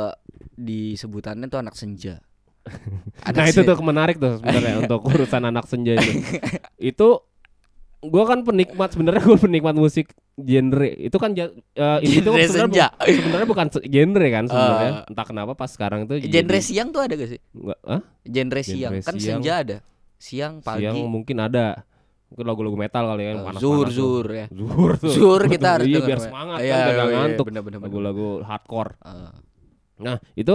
[0.53, 2.21] disebutannya tuh anak senja.
[3.33, 6.11] Nah itu tuh menarik tuh sebenarnya untuk urusan anak senja itu.
[6.91, 7.07] itu
[7.99, 10.89] gua kan penikmat sebenarnya gua penikmat musik genre.
[10.91, 11.49] Itu kan eh,
[12.01, 14.91] ini tuh Genre sebenarnya bu- sebenarnya bukan genre kan sebenarnya.
[14.93, 15.09] Eh.
[15.09, 17.39] Entah kenapa pas sekarang tuh Genre siang tuh ada gak sih?
[17.51, 18.01] enggak ah?
[18.21, 18.91] Genre siang.
[18.99, 19.39] Kan siang.
[19.41, 19.77] senja ada.
[20.17, 20.81] Siang, pagi.
[20.83, 21.85] Siang mungkin ada.
[22.27, 23.95] Mungkin lagu-lagu metal kali kan Eh, panas-panas Zuhur, tuh.
[23.95, 24.45] zuhur ya.
[24.51, 25.11] Zuhur tuh.
[25.13, 27.45] Zuhur kita harus Iya biar semangat Iya, kan iya, iya, ngantuk.
[27.79, 28.91] Lagu-lagu hardcore.
[28.99, 29.31] Eh,
[29.97, 30.53] Nah, itu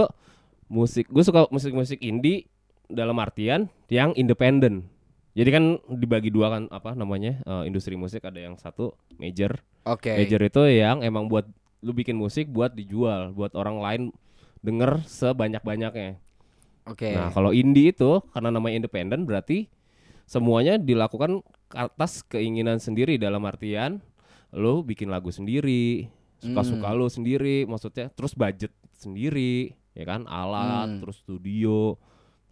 [0.65, 2.47] musik gue suka musik-musik indie
[2.85, 4.87] dalam artian yang independen.
[5.33, 7.41] Jadi kan dibagi dua kan apa namanya?
[7.41, 9.57] eh, industri musik ada yang satu major.
[9.83, 10.13] Oke.
[10.13, 11.49] Major itu yang emang buat
[11.83, 14.01] lu bikin musik buat dijual, buat orang lain
[14.63, 16.15] denger sebanyak-banyaknya.
[16.87, 17.11] Oke.
[17.11, 19.67] Nah, kalau indie itu karena namanya independen berarti
[20.23, 23.99] semuanya dilakukan atas keinginan sendiri dalam artian
[24.53, 26.07] lu bikin lagu sendiri,
[26.37, 26.97] suka-suka Hmm.
[27.01, 30.29] lu sendiri, maksudnya terus budget sendiri, ya kan?
[30.29, 30.99] Alat, Hmm.
[31.01, 31.97] terus studio,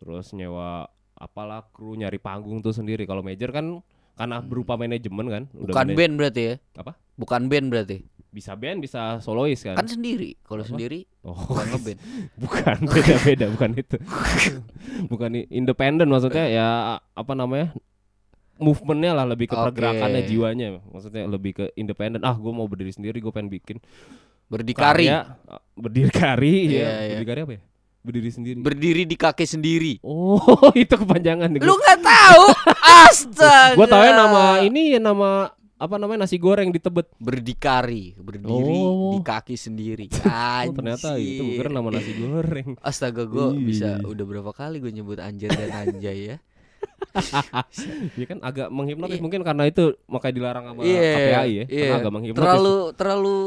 [0.01, 0.89] terus nyewa
[1.21, 3.05] apalah kru nyari panggung tuh sendiri.
[3.05, 3.85] Kalau major kan
[4.17, 5.71] karena berupa manajemen kan, udah Hmm.
[5.71, 6.53] Bukan band berarti ya?
[6.75, 6.97] Apa?
[7.15, 7.99] Bukan band berarti.
[8.31, 9.75] bisa band, bisa solois kan?
[9.75, 10.39] Kan sendiri.
[10.41, 11.99] Kalau sendiri oh, bukan ngeband.
[12.39, 13.97] bukan beda-beda, bukan itu.
[15.11, 16.67] bukan independen maksudnya ya
[17.11, 17.75] apa namanya?
[18.55, 19.73] movementnya lah lebih ke Oke.
[19.73, 23.81] pergerakannya jiwanya maksudnya lebih ke independen ah gue mau berdiri sendiri gue pengen bikin
[24.45, 25.09] Berdikari.
[25.09, 25.33] karya,
[25.73, 27.09] berdikari Iya, ya iya.
[27.17, 27.61] berdikari apa ya
[28.01, 29.93] berdiri sendiri Berdiri di kaki sendiri.
[30.01, 30.41] oh
[30.73, 32.43] itu kepanjangan Lu nggak tahu?
[33.03, 33.73] Astaga.
[33.73, 38.77] gue tau ya nama ini ya nama apa namanya nasi goreng di Tebet berdikari, berdiri
[38.77, 39.13] Oh.
[39.13, 40.05] di kaki sendiri.
[40.29, 41.57] oh, ternyata itu Anjir.
[41.57, 43.61] bukan nama nasi goreng Astaga gue Iya.
[43.61, 46.37] bisa udah berapa kali gue nyebut anjir dan anjay ya.
[48.19, 49.23] ya kan agak menghipnotis Iya.
[49.23, 51.01] mungkin karena itu makanya dilarang sama Iya.
[51.01, 51.65] KPAI ya iya.
[51.65, 53.37] karena agak menghipnotis Terlalu terlalu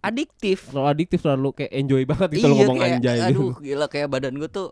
[0.00, 0.68] adiktif.
[0.68, 3.28] terlalu adiktif terlalu kayak enjoy banget gitu iya ngomong kayak, anjay gitu.
[3.28, 4.68] aduh gila kayak badan gue tuh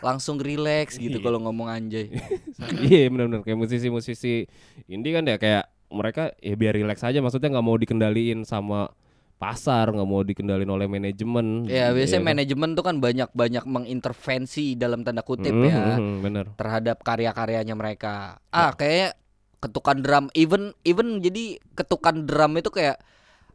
[0.00, 1.22] langsung relax gitu Iya.
[1.22, 2.08] kalau ngomong anjay.
[2.88, 4.48] iya benar-benar kayak musisi-musisi
[4.86, 8.88] indie kan ya kayak mereka ya biar relax aja maksudnya nggak mau dikendaliin sama
[9.36, 12.28] pasar nggak mau dikendaliin oleh manajemen Ya biasanya kan?
[12.30, 18.40] manajemen tuh kan banyak-banyak mengintervensi dalam tanda kutip Mhm, ya mhm, bener terhadap karya-karyanya mereka.
[18.48, 19.16] Ah kayak
[19.58, 22.96] ketukan drum even even jadi ketukan drum itu kayak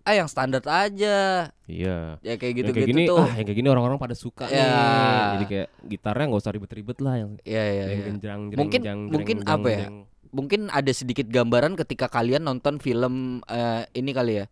[0.05, 3.17] ah yang standar aja iya ya kayak gitu-gitu kayak gini tuh.
[3.19, 4.61] ah yang kayak gini orang-orang pada suka Ya.
[4.61, 8.05] nih jadi kayak gitarnya nggak usah ribet-ribet lah yang Iya iya yang iya.
[8.07, 9.79] genjreng Mungkin- jreng, mungkin jreng, apa ya?
[9.83, 9.97] jreng.
[10.29, 14.47] Mungkin ada sedikit gambaran ketika kalian nonton film eh, ini kali ya.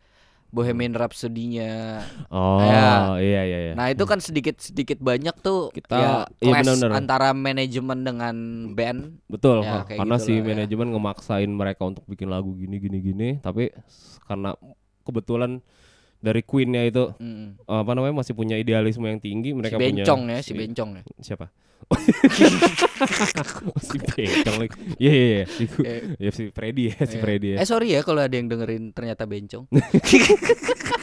[0.50, 1.98] Bohemian Rhapsody-nya.
[2.30, 3.18] oh Ya.
[3.18, 6.92] iya iya iya Nah, itu kan sedikit sedikit banyak tuh Kita- ya iya, clash benar-benar.
[6.96, 8.36] antara manajemen dengan
[8.72, 9.18] band.
[9.26, 10.46] Betul, Ya, karena gitu si ya.
[10.46, 13.74] manajemen ngemaksain mereka untuk bikin lagu gini gini gini, tapi
[14.24, 14.54] karena
[15.04, 15.60] kebetulan
[16.24, 17.68] dari Queen-nya itu Mm.
[17.68, 21.02] apa namanya masih punya idealisme yang tinggi, mereka si punya bencong ya, si bencong ya.
[21.20, 21.46] siapa?
[23.84, 24.76] Si bencong lagi.
[24.96, 25.46] Iya iya iya.
[25.46, 27.20] Si, Eh, ya, si Freddy ya, si eh.
[27.20, 27.58] Freddy ya.
[27.60, 29.68] Eh sorry ya kalau ada yang dengerin ternyata bencong.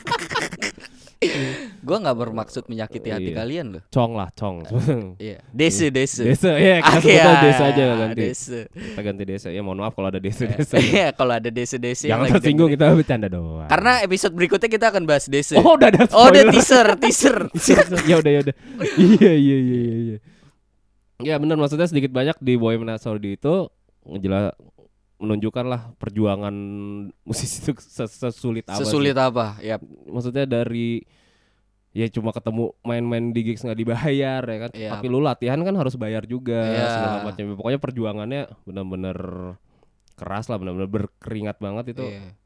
[1.90, 3.36] Gua nggak bermaksud menyakiti hati Iya.
[3.36, 3.82] kalian loh.
[3.90, 4.62] Cong lah, Cong.
[5.18, 6.22] Iya, dese dese.
[6.22, 8.22] desa, ya kita Ah, iya, desa aja ganti.
[8.22, 8.60] Dese.
[8.70, 9.48] Kita ganti desa.
[9.50, 10.78] Ya mohon maaf kalau ada desa-desa.
[10.86, 13.66] Iya, kalau ada dese-dese yang Jangan tersinggung kita bercanda doang.
[13.66, 15.58] Karena episode berikutnya kita akan bahas dese.
[15.58, 16.54] Oh, udah ada Oh, udah spoiler.
[16.54, 17.84] teaser, teaser.
[18.06, 18.54] ya udah ya udah.
[18.96, 20.18] Iya iya iya iya iya.
[21.20, 23.66] Ya benar maksudnya sedikit banyak di Bohemian Rhapsody itu
[24.02, 24.54] ngejelas
[25.18, 26.54] menunjukkan lah perjuangan
[27.22, 28.86] musisi itu ses- sesulit apa sih.
[28.86, 29.60] Sesulit apa?
[29.60, 29.76] Ya,
[30.06, 31.04] Maksudnya dari
[31.90, 34.70] ya cuma ketemu main-main di gigs nggak dibayar ya kan.
[34.72, 34.90] Iya.
[34.94, 36.86] Tapi lu latihan kan harus bayar juga Iya.
[36.86, 37.42] segala macam.
[37.58, 39.18] Pokoknya perjuangannya benar-benar
[40.14, 42.36] keras lah, benar-benar berkeringat banget itu Iya.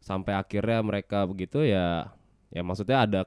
[0.00, 2.14] sampai akhirnya mereka begitu ya
[2.48, 3.20] ya maksudnya ada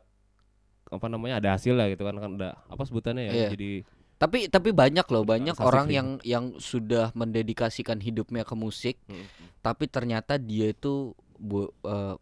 [0.89, 3.49] apa namanya ada hasil lah gitu kan kan ada apa sebutannya ya Iya.
[3.53, 3.71] jadi
[4.19, 9.23] Tapi tapi banyak loh, banyak Sensasi orang yang yang sudah mendedikasikan hidupnya ke musik, Hmm.
[9.63, 12.15] tapi ternyata dia itu bu, eh,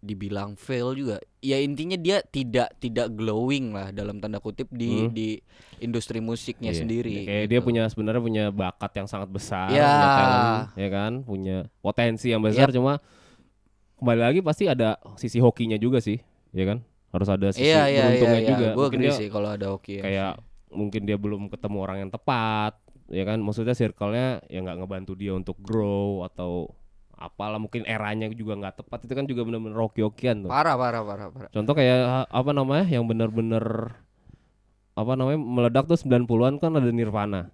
[0.00, 1.20] dibilang fail juga.
[1.38, 5.12] Ya intinya dia tidak tidak glowing lah dalam tanda kutip di Hmm.
[5.12, 5.28] di
[5.78, 6.80] industri musiknya Iya.
[6.80, 7.14] sendiri.
[7.24, 7.66] kayak dia gitu.
[7.66, 9.84] punya sebenarnya punya bakat yang sangat besar Ya.
[9.86, 13.00] punya talent ya kan punya potensi yang besar cuma
[13.96, 16.16] kembali lagi pasti ada sisi hokinya juga sih
[16.50, 16.80] ya kan
[17.10, 18.48] harus ada sisi iya iya, beruntungnya iya.
[18.48, 20.02] juga Gue Mungkin dia sih kalau ada hoki ya.
[20.02, 20.32] kayak
[20.70, 22.78] mungkin dia belum ketemu orang yang tepat
[23.10, 26.70] ya kan maksudnya circle-nya ya nggak ngebantu dia untuk grow atau
[27.20, 29.04] apalah mungkin eranya juga nggak tepat.
[29.04, 30.50] Itu kan juga bener-bener hoki-hokian tuh.
[30.50, 31.50] Parah parah parah parah.
[31.52, 33.92] contoh kayak apa namanya yang bener-bener
[34.96, 37.52] apa namanya meledak tuh 90-an kan ada Nirvana.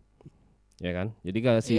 [0.78, 1.12] Ya kan?
[1.26, 1.76] Jadi kayak si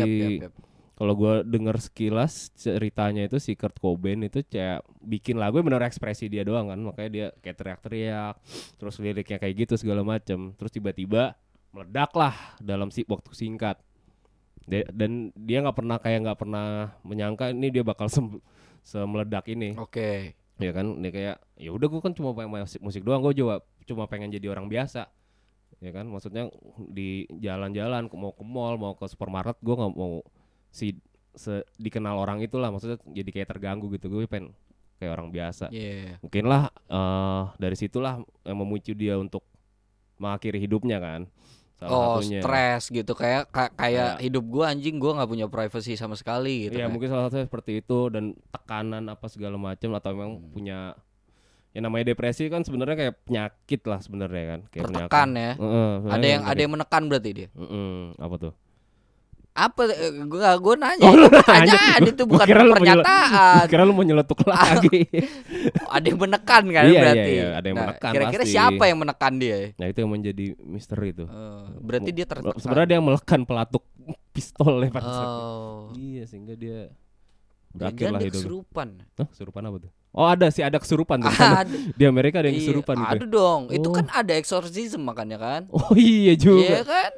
[0.98, 6.28] kalau gua denger sekilas ceritanya itu si Kurt Cobain itu kayak bikin lagu bener ekspresi
[6.28, 6.80] dia doang kan.
[6.82, 8.36] Makanya dia kayak teriak-teriak
[8.76, 10.58] terus liriknya kayak gitu segala macem.
[10.60, 11.40] Terus tiba-tiba
[11.72, 13.78] meledak lah dalam si waktu singkat
[14.68, 18.28] Dia- dan dia nggak pernah kayak nggak pernah menyangka ini dia bakal sem
[18.84, 19.76] semeledak ini.
[19.80, 20.36] Oke.
[20.57, 20.99] ya kan?
[20.99, 24.34] Dia kayak ya udah gua kan cuma pengen musik, musik doang gue coba cuma pengen
[24.34, 25.07] jadi orang biasa.
[25.80, 26.09] Ya kan?
[26.09, 26.51] Maksudnya
[26.91, 30.26] di jalan-jalan mau ke mall mau ke supermarket gue nggak mau
[30.74, 30.97] si
[31.38, 32.74] se, dikenal orang itulah.
[32.74, 34.09] Maksudnya jadi kayak terganggu gitu.
[34.09, 34.51] Gue pengen
[34.97, 35.70] kayak orang biasa.
[35.70, 36.18] Iya.
[36.26, 39.45] mungkin lah eh, dari situlah yang memicu dia untuk
[40.18, 41.30] mengakhiri hidupnya kan
[41.78, 43.78] salah Oh, satunya stres gitu kayak ka- kayak
[44.11, 46.75] Kayak- hidup gua anjing gua nggak punya privacy sama sekali gitu.
[46.75, 50.49] Iya mungkin salah satunya seperti itu dan tekanan apa segala macam atau memang Hmm.
[50.49, 50.80] punya
[51.71, 55.51] yang namanya depresi kan sebenarnya kayak penyakit lah sebenarnya kan kayak Tertekan ya.
[55.53, 56.57] Heeh, sebenarnya Ada yang ada penyakit.
[56.59, 57.47] yang menekan berarti dia.
[57.53, 58.53] Heeh, apa tuh
[59.58, 61.01] Apa eh, gua gua nanya.
[61.03, 62.08] Oh, Pertanyaan nanya.
[62.08, 63.64] itu Gua bukan kira pernyataan.
[63.66, 65.01] kira lu mau nyeletuk lagi
[65.88, 67.32] ada yang menekan kan Iya, iya, berarti.
[67.34, 68.53] iya, ada yang Nah, menekan Kira-kira pasti.
[68.53, 69.58] siapa yang menekan dia?
[69.74, 72.53] nah itu yang menjadi misteri itu Eh, berarti dia tertekan.
[72.55, 73.84] sebenarnya dia melekan pelatuk
[74.30, 75.26] pistol ya saat itu.
[75.26, 75.89] Oh.
[75.91, 76.93] iya sehingga dia
[77.70, 78.88] berakhir lah hidupnya kesurupan.
[79.16, 81.30] Hah, kesurupan apa tuh oh ada sih ada kesurupan tuh
[81.99, 83.61] di Amerika ada yang iya, kesurupan gitu ada dong.
[83.70, 83.93] Itu Oh.
[83.93, 85.61] kan ada exorcism makanya kan.
[85.70, 87.11] oh iya juga Iya kan?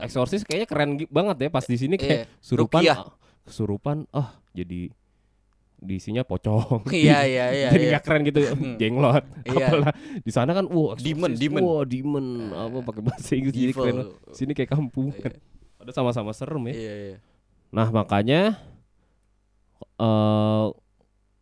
[0.00, 2.96] Exorcist kayaknya keren banget ya pas di sini kayak Iya, surupan Rukiah.
[2.96, 3.10] ah,
[3.42, 4.94] kesurupan ah jadi
[5.80, 6.86] di isinya pocong.
[6.92, 7.68] Iya iya iya.
[7.72, 7.90] jadi iya.
[7.96, 8.40] nggak keren gitu
[8.76, 9.24] jenglot.
[9.42, 9.66] Iya.
[9.66, 11.60] Apalah di sana kan exorcist, Demon, demon.
[11.64, 13.96] Wah, demon apa pakai bahasa Inggris jadi keren.
[14.30, 15.34] Sini kayak kampungan.
[15.80, 16.74] Ada sama-sama serem ya.
[16.76, 17.16] Iya iya.
[17.72, 18.60] Nah, makanya
[19.96, 20.66] eh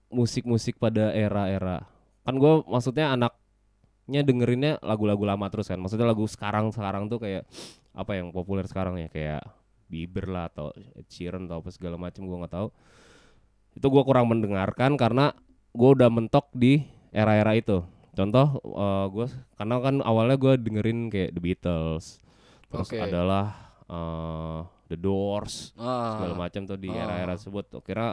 [0.08, 1.84] musik-musik pada era-era.
[2.24, 5.80] Kan gue maksudnya anaknya dengerinnya lagu-lagu lama terus kan.
[5.80, 7.44] Maksudnya lagu sekarang-sekarang tuh kayak
[7.92, 9.42] apa yang populer sekarang ya kayak
[9.88, 12.68] Bieber lah atau Ed Sheeran atau apa segala macam gue nggak tahu.
[13.76, 15.32] Itu gue kurang mendengarkan karena
[15.72, 17.80] gue udah mentok di era-era itu.
[18.12, 18.60] Contoh
[19.14, 22.18] gue karena kan awalnya gue dengerin kayak The Beatles,
[22.68, 22.98] terus Oke.
[23.00, 23.46] adalah
[23.88, 24.60] eh,
[24.92, 27.08] The Doors, segala Ah, macam tuh di Ah.
[27.08, 27.64] era-era tersebut.
[27.70, 28.12] Tuh, kira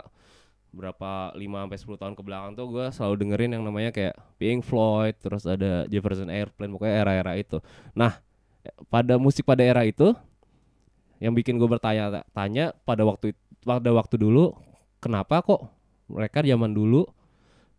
[0.76, 4.68] berapa 5 sampai 10 tahun ke belakang tuh gue selalu dengerin yang namanya kayak Pink
[4.68, 7.64] Floyd, terus ada Jefferson Airplane, pokoknya era-era itu.
[7.96, 8.20] Nah,
[8.92, 10.12] pada musik pada era itu
[11.24, 13.32] yang bikin gue bertanya-tanya pada waktu
[13.64, 14.52] pada waktu dulu
[15.00, 15.72] kenapa kok
[16.12, 17.08] mereka zaman dulu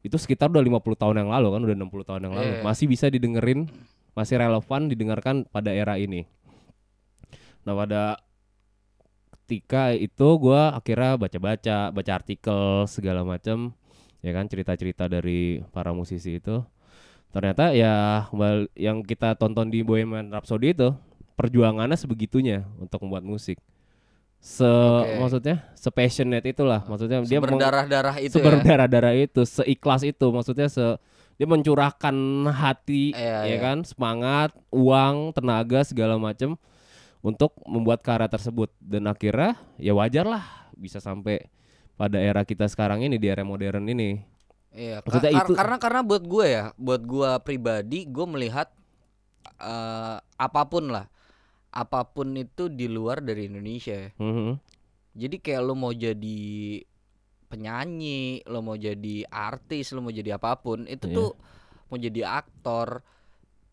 [0.01, 2.63] itu sekitar udah 50 tahun yang lalu kan udah 60 tahun yang lalu Iya.
[2.65, 3.69] masih bisa didengerin
[4.17, 6.25] masih relevan didengarkan pada era ini.
[7.67, 8.17] Nah, pada
[9.47, 13.71] ketika itu gua akhirnya baca-baca, baca artikel segala macam
[14.19, 16.67] ya kan cerita-cerita dari para musisi itu.
[17.31, 18.27] Ternyata ya
[18.75, 20.91] yang kita tonton di Bohemian Rhapsody itu
[21.39, 23.63] perjuangannya sebegitunya untuk membuat musik.
[24.43, 25.15] Se Oke.
[25.23, 28.43] maksudnya se passionate itulah maksudnya dia meng- berdarah-darah itu ya.
[28.43, 30.99] seberdarah-darah itu, seikhlas itu, maksudnya se
[31.39, 32.17] dia mencurahkan
[32.51, 33.57] hati, Iya, ya iya.
[33.61, 36.57] kan, semangat, uang, tenaga segala macam
[37.27, 40.47] untuk membuat karya tersebut dan akhirnya ya wajar lah
[40.79, 41.43] bisa sampai
[41.99, 44.23] pada era kita sekarang ini di era modern ini.
[44.71, 48.69] Iya, Maksudnya kar- itu- karena karena buat gue ya, buat gue pribadi, gue melihat
[49.57, 51.09] eh, apa pun lah,
[51.73, 53.97] apa pun itu di luar dari Indonesia.
[53.97, 54.11] ya.
[54.21, 54.61] Mhm.
[55.17, 56.39] Jadi kayak lo mau jadi
[57.47, 61.17] penyanyi, lo mau jadi artis, lo mau jadi apa pun, itu Iya.
[61.17, 61.31] tuh
[61.89, 63.01] mau jadi aktor,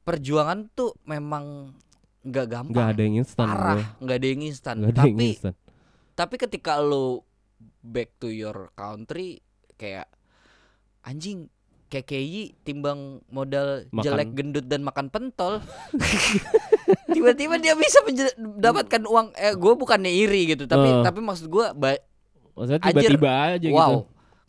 [0.01, 1.76] perjuangan tuh memang
[2.24, 4.76] nggak gampang, Nggak ada yang instan, parah, nggak ada yang instan.
[4.78, 5.53] Nggak ada yang Tapi instan.
[6.13, 7.28] tapi ketika lo
[7.80, 9.43] back to your country
[9.74, 10.07] kayak
[11.01, 11.51] anjing
[11.86, 14.01] KKI timbang modal Makan.
[14.01, 15.61] jelek gendut dan makan pentol.
[17.13, 21.03] Tiba-tiba dia bisa mendapatkan uang eh gue bukannya iri gitu, tapi Eh.
[21.03, 21.65] tapi maksud gue
[22.53, 23.78] Maksudnya tiba-tiba aja wow.
[23.84, 23.97] gitu.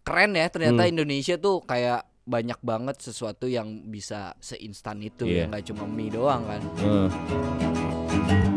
[0.03, 0.91] Keren ya ternyata Hmm.
[0.91, 5.45] Indonesia tuh kayak banyak banget sesuatu yang bisa seinstan itu Iya.
[5.45, 6.63] ya nggak cuma mie doang kan.
[6.81, 8.54] Heeh.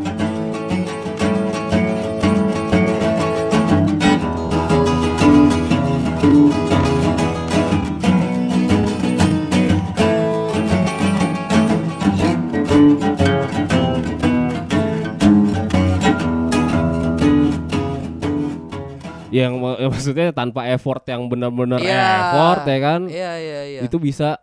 [19.38, 21.94] Yang yang maksudnya tanpa effort yang benar-benar Iya.
[22.24, 23.82] effort ya kan Iya iya iya.
[23.82, 24.42] itu bisa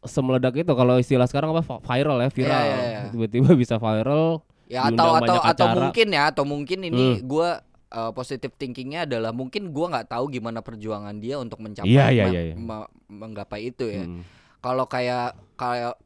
[0.00, 3.00] semeledak itu kalau istilah sekarang apa viral ya viral Iya, iya, iya.
[3.08, 5.70] tiba-tiba bisa viral ya atau atau atau acara.
[5.70, 5.80] Hmm.
[5.80, 10.60] mungkin ya atau mungkin ini gua uh, positive thinkingnya adalah mungkin gua nggak tahu gimana
[10.60, 12.54] perjuangan dia untuk mencapai iya, me- iya, iya.
[12.54, 14.04] me- menggapai itu ya.
[14.04, 14.24] Hmm.
[14.58, 16.00] Kalau kayak kayak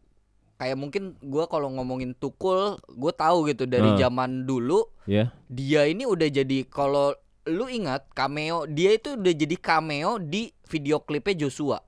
[0.55, 3.99] kayak mungkin gua kalau ngomongin tukul, gue tahu gitu dari Hmm.
[4.01, 7.14] zaman dulu ya dia ini udah jadi kalau
[7.49, 11.80] lu ingat cameo dia itu udah jadi cameo di video klipnya Joshua.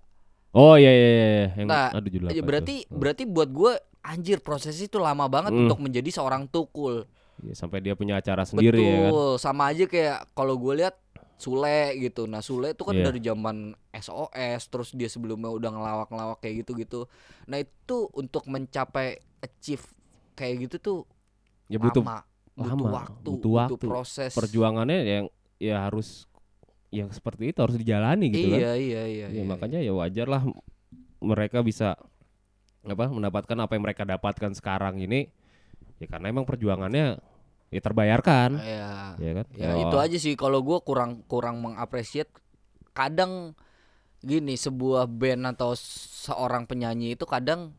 [0.50, 1.46] oh iya iya iya iya.
[1.54, 2.44] yang Nah, aduh judul apa Ya, itu?
[2.44, 5.60] berarti berarti buat gue anjir proses itu lama banget Hmm.
[5.62, 7.04] untuk menjadi seorang tukul.
[7.38, 10.96] Iya, sampai dia punya acara sendiri ya kan Betul, sama aja kayak kalau gue lihat
[11.36, 12.24] Sule gitu.
[12.24, 13.04] Nah, Sule itu kan Iya.
[13.06, 13.56] dari zaman
[13.90, 17.08] SOS, terus dia sebelumnya udah ngelawak-ngelawak kayak gitu-gitu.
[17.46, 19.84] Nah, itu untuk mencapai achieve
[20.34, 20.98] kayak gitu tuh
[21.66, 23.74] ya butuh lama, butuh lama, waktu, butuh waktu.
[23.82, 24.32] proses.
[24.32, 25.26] perjuangannya yang
[25.60, 26.24] ya harus
[26.90, 28.58] yang seperti itu harus dijalani gitu kan.
[28.58, 29.44] Iya, iya, iya, Ya, iya.
[29.46, 30.42] makanya ya wajar lah
[31.22, 31.94] mereka bisa
[32.80, 35.30] apa mendapatkan apa yang mereka dapatkan sekarang ini.
[36.00, 37.20] Ya karena emang perjuangannya
[37.70, 38.50] ya terbayarkan.
[38.58, 38.90] Iya.
[39.20, 39.46] ya kan?
[39.54, 42.26] Ya Oh, itu aja sih kalau gue kurang kurang mengapresiat.
[42.90, 43.54] Kadang
[44.20, 47.72] gini sebuah band atau seorang penyanyi itu kadang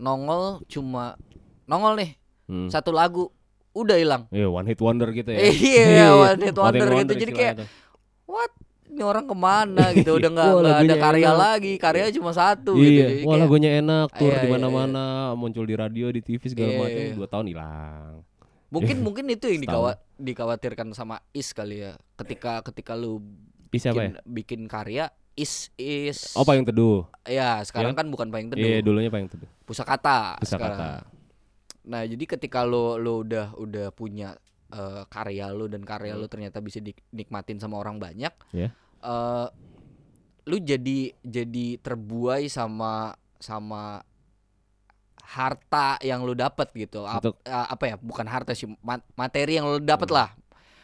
[0.00, 1.20] nongol cuma
[1.68, 2.16] nongol nih
[2.48, 2.72] hmm.
[2.72, 3.28] satu lagu
[3.72, 4.22] udah hilang.
[4.28, 5.38] Iya, one hit wonder gitu ya.
[5.72, 7.12] Iya, one hit wonder gitu.
[7.18, 7.68] Jadi kayak tuh.
[8.26, 8.52] what?
[8.84, 10.14] Ini orang ke mana gitu?
[10.14, 10.48] Udah nggak
[10.84, 11.40] ada karya enak.
[11.40, 11.72] lagi.
[11.76, 12.84] Karya cuma satu gitu.
[12.84, 13.06] Iya.
[13.08, 14.08] Jadi wah kayak- lagunya enak.
[14.12, 17.00] Tur Iya, di iya, mana-mana muncul di radio di TV segala Iya, macam.
[17.00, 17.14] iya.
[17.14, 18.12] dua tahun hilang.
[18.68, 21.92] Mungkin mungkin itu yang dikawat dikhawatirkan sama Is kali ya.
[22.14, 23.20] Ketika ketika lu
[23.70, 23.72] ya?
[23.72, 26.32] bikin, bikin karya Is is.
[26.32, 27.08] Oh payung teduh.
[27.24, 27.96] Ya sekarang Ya.
[27.96, 28.60] kan bukan payung teduh.
[28.60, 29.48] iya dulunya payung teduh.
[29.62, 30.44] Pusakata Pusakata.
[30.44, 30.80] sekarang.
[31.84, 36.58] Nah, jadi ketika lo lo udah udah punya eh, karya lo dan karya lo ternyata
[36.58, 38.70] bisa dinikmatin sama orang banyak, Ya.
[39.00, 39.46] eh,
[40.44, 44.00] lu jadi jadi terbuai sama sama
[45.24, 47.02] harta yang lu dapat gitu.
[47.02, 47.96] Ap- apa ya?
[47.96, 50.28] Bukan harta sih, ma- materi yang lu dapat lah.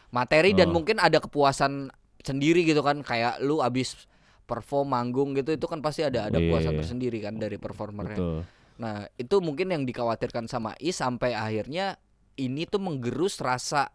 [0.08, 0.74] Materi dan Oh.
[0.74, 4.08] mungkin ada kepuasan sendiri gitu kan kayak lu abis
[4.44, 6.78] perform manggung gitu itu kan pasti ada ada Iya, puasan iya.
[6.80, 8.16] tersendiri kan dari performernya.
[8.16, 8.38] betul
[8.78, 11.98] Nah, itu mungkin yang dikhawatirkan sama Is sampai akhirnya
[12.34, 13.90] ini tuh menggerus rasa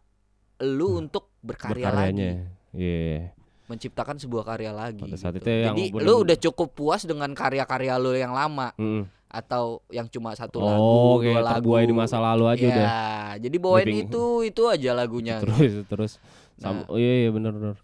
[0.59, 2.31] lu untuk berkarya lagi, berkaryanya
[2.71, 3.31] iya
[3.65, 4.99] menciptakan sebuah karya lagi.
[5.01, 5.43] Pada saat gitu.
[5.43, 9.07] itu yang Jadi bener- lu udah cukup puas dengan karya-karya lu yang lama Mm.
[9.25, 11.53] atau yang cuma satu oh lagu, dua kayak lagu.
[11.57, 12.91] terbuai di masa lalu aja ya, udah
[13.39, 15.35] jadi bawain Living- itu itu aja lagunya.
[15.41, 16.11] terus terus
[16.55, 16.91] sam- Nah.
[16.91, 17.75] oh iya iya bener bener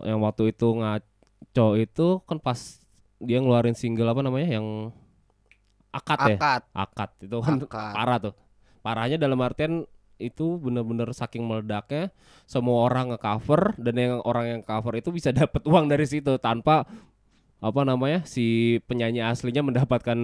[0.00, 2.58] yang waktu itu ngaco itu kan pas
[3.18, 4.94] dia ngeluarin single apa namanya yang
[5.94, 7.92] akad, ya Akad, akad itu kan akad.
[7.94, 8.34] parah tuh
[8.80, 9.86] parahnya dalam artian
[10.16, 12.10] itu bener-bener saking meledaknya
[12.44, 16.86] semua orang nge-cover dan yang orang yang cover itu bisa dapat uang dari situ tanpa
[17.58, 18.44] apa namanya si
[18.84, 20.18] penyanyi aslinya mendapatkan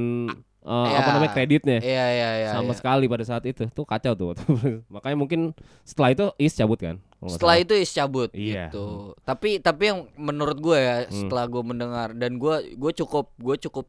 [0.60, 1.14] eh, apa Ya.
[1.14, 2.50] namanya kreditnya Iya iya iya.
[2.52, 2.76] sama iya.
[2.76, 4.36] sekali pada saat itu tuh kacau tuh
[4.92, 5.40] makanya mungkin
[5.82, 8.68] setelah itu is cabut kan Setelah itu is cabut Iya.
[8.68, 9.12] gitu.
[9.20, 11.12] Tapi tapi yang menurut gue ya Hmm.
[11.14, 13.88] setelah gue mendengar dan gue gue cukup gue cukup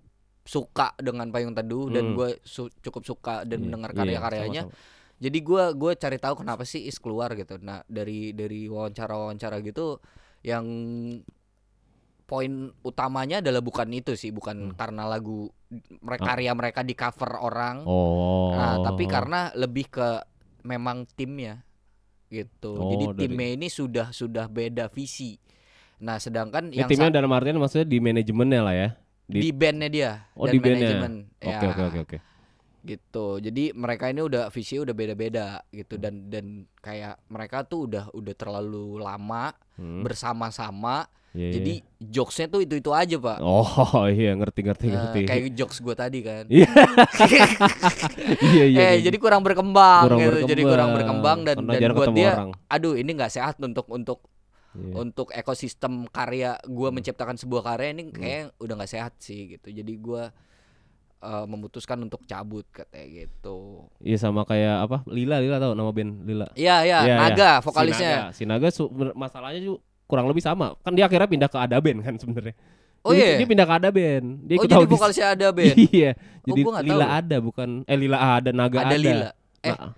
[0.52, 2.16] suka dengan payung teduh dan Hmm.
[2.18, 4.62] gue su- cukup suka dan Iya, mendengar iya, karya-karyanya.
[4.68, 5.20] sama-sama.
[5.22, 7.56] Jadi gue gue cari tahu kenapa sih is keluar gitu.
[7.58, 10.02] Nah dari dari wawancara-wawancara gitu
[10.42, 10.66] yang
[12.26, 14.76] poin utamanya adalah bukan itu sih, bukan Hmm.
[14.76, 15.52] karena lagu
[16.00, 16.30] mereka Ah.
[16.34, 17.84] karya mereka di cover orang.
[17.84, 20.10] oh Nah, tapi karena lebih ke
[20.64, 21.64] memang timnya
[22.28, 22.72] gitu.
[22.74, 25.36] Oh, Jadi dari- timnya ini sudah sudah beda visi.
[26.00, 28.90] Nah, sedangkan Ini yang timnya dalam artian maksudnya di manajemennya lah ya
[29.32, 31.14] di, di, bandnya dia oh dan di manajemen.
[31.40, 32.18] oke Ya, oke oke oke
[32.82, 33.38] Gitu.
[33.40, 36.46] Jadi mereka ini udah visi udah beda-beda gitu dan dan
[36.78, 41.06] kayak mereka tuh udah udah terlalu lama Hmm, bersama-sama.
[41.32, 41.74] iya, iya, Jadi
[42.04, 43.38] jokesnya tuh itu-itu aja, Pak.
[43.40, 43.66] Oh
[44.12, 45.20] iya ngerti ngerti Eh, ngerti.
[45.26, 46.46] kayak jokes gue tadi kan.
[46.48, 46.66] Iya.
[48.44, 48.78] iya iya.
[48.80, 49.02] eh iya.
[49.04, 50.38] jadi kurang berkembang Kurang gitu.
[50.48, 52.50] Jadi kurang berkembang dan Karena dan buat dia orang.
[52.68, 54.26] aduh ini nggak sehat untuk untuk
[54.74, 54.94] Iya.
[54.98, 56.96] untuk ekosistem karya gua Hmm.
[56.96, 60.32] menciptakan sebuah karya ini kayak udah nggak sehat sih gitu jadi gua
[61.20, 64.98] eh, memutuskan untuk cabut katanya gitu Iya sama kayak apa?
[65.06, 66.48] Lila, Lila tahu nama band Lila.
[66.56, 67.52] Iya ya Iya, Naga iya.
[67.60, 70.74] vokalisnya Si Naga, si Naga su- bener- masalahnya juga kurang lebih sama.
[70.80, 72.56] Kan dia akhirnya pindah ke Ada Band kan sebenarnya.
[73.02, 74.26] Oh Jadi iya Dia pindah ke Ada Band.
[74.42, 76.12] Dia Oh jadi vokalisnya ada band iya.
[76.14, 77.18] Oh, Jadi nggak Lila tahu.
[77.20, 78.88] ada bukan eh Lila ada Naga ada.
[78.88, 79.30] Ada Lila.
[79.60, 79.70] Eh.
[79.70, 79.90] Nah,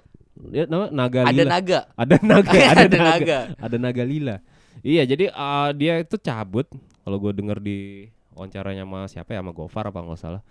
[0.45, 1.47] dia nama Naga ada Lila.
[1.47, 2.99] naga ada Naga, ada, Ada naga.
[2.99, 3.39] naga.
[3.57, 4.35] Ada Naga Lila.
[4.81, 6.65] Iya, jadi uh, dia itu cabut
[7.05, 10.41] kalau gue denger di wawancaranya sama siapa ya sama Gofar apa nggak salah.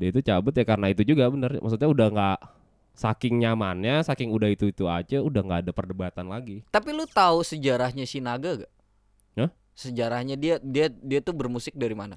[0.00, 1.60] Dia itu cabut ya karena itu juga bener.
[1.60, 2.38] Maksudnya udah nggak
[2.96, 6.64] saking nyamannya, saking udah itu itu aja, udah nggak ada perdebatan lagi.
[6.72, 8.72] Tapi lu tahu sejarahnya si Naga gak?
[9.36, 9.50] Hah?
[9.76, 12.16] Sejarahnya dia dia dia tuh bermusik dari mana?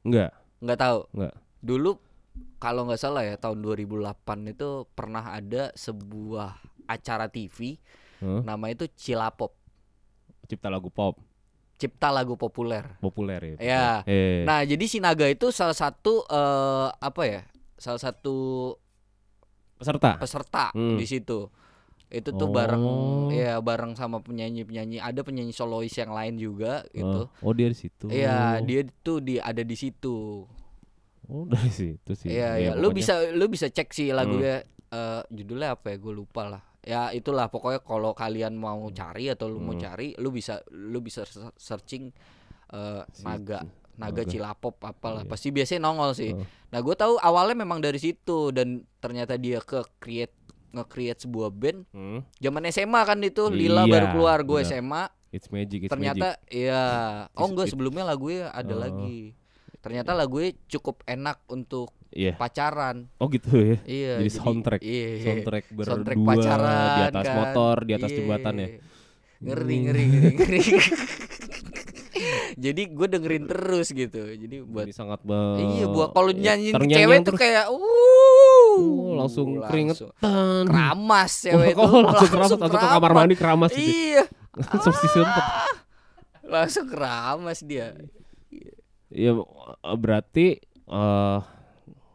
[0.00, 0.32] Enggak,
[0.64, 1.00] Nggak tahu.
[1.12, 1.34] Nggak.
[1.60, 1.90] Dulu
[2.56, 6.56] kalau nggak salah ya tahun 2008 itu pernah ada sebuah
[6.88, 7.76] acara TV
[8.24, 8.40] Huh?
[8.40, 9.52] nama itu Cilapop,
[10.44, 11.16] cipta lagu pop
[11.74, 12.86] cipta lagu populer.
[12.98, 13.56] populer ya.
[13.58, 13.86] Ya.
[14.06, 17.42] Eh, Nah, jadi si Naga itu salah satu eh, apa ya?
[17.74, 18.70] Salah satu
[19.74, 20.16] peserta.
[20.16, 20.94] peserta Hmm.
[20.94, 21.50] di situ.
[22.06, 23.26] Itu tuh bareng Oh.
[23.26, 27.26] ya bareng sama penyanyi-penyanyi, ada penyanyi solois yang lain juga gitu.
[27.26, 28.06] Oh, oh, dia di situ.
[28.06, 30.46] Iya, dia tuh di ada di situ.
[31.26, 32.30] Oh, dari situ sih.
[32.30, 32.70] Iya, iya.
[32.70, 35.96] Ya, Lu bisa lu bisa cek sih lagunya eh, judulnya apa ya?
[35.98, 36.62] Gue lupa lah.
[36.84, 39.82] Ya itulah pokoknya kalau kalian mau cari atau lu mau Hmm.
[39.82, 41.24] cari, lu bisa lu bisa
[41.54, 42.12] searching
[43.10, 43.64] Si- naga
[43.94, 44.22] naga Naga.
[44.26, 45.22] Cilapop apalah.
[45.22, 45.30] Iya.
[45.30, 46.30] Pasti biasanya nongol sih.
[46.30, 46.42] Oh.
[46.68, 50.34] Nah, gue tahu awalnya memang dari situ dan ternyata dia ke create
[50.68, 54.60] nge-create sebuah band Hmm, zaman SMA kan itu Lila Iya, baru keluar gue.
[54.60, 56.82] SMA it's magic, it's ternyata iya
[57.28, 58.80] oh It's- enggak sebelumnya lagunya ada Oh.
[58.80, 59.38] lagi
[59.78, 62.32] ternyata lagunya cukup enak untuk Iya.
[62.34, 63.76] pacaran Oh gitu ya.
[63.84, 64.80] iya Jadi soundtrack.
[64.80, 67.34] iya, Soundtrack berdua soundtrack pacaran di atas kan.
[67.36, 68.16] motor, di atas Iya.
[68.16, 68.68] jembatan ya.
[69.36, 70.60] ngeri ngeri ngeri ngeri
[72.56, 76.72] jadi gue dengerin terus gitu jadi buat Jadi sangat be- iya buat kalau ya, nyanyiin
[76.72, 77.40] terngiang-ngiang cewek tuh terus.
[77.42, 77.82] kayak uh
[78.74, 80.10] Oh, langsung keringetan.
[80.64, 83.86] keramas cewek oh, itu langsung keramas, langsung ke kamar mandi keramas gitu.
[83.86, 84.24] iya
[84.64, 85.44] Langsung si sempet.
[86.44, 87.94] langsung keramas dia
[89.08, 89.30] Iya
[89.92, 91.38] berarti eh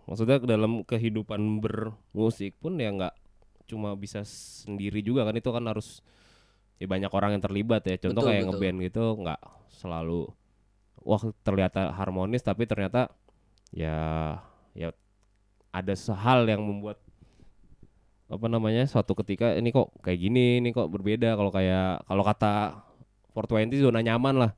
[0.10, 3.14] maksudnya dalam kehidupan bermusik pun ya nggak
[3.70, 6.02] cuma bisa sendiri juga kan itu kan harus
[6.82, 8.02] ya banyak orang yang terlibat ya.
[8.02, 8.52] Contoh Betul, kayak betul.
[8.58, 10.22] ngeband gitu nggak selalu
[11.06, 13.14] wah terlihat harmonis tapi ternyata
[13.70, 14.36] ya
[14.74, 14.90] ya
[15.70, 16.98] ada hal yang membuat
[18.30, 22.82] apa namanya suatu ketika ini kok kayak gini ini kok berbeda kalau kayak kalau kata
[23.34, 24.52] 420 zona nyaman lah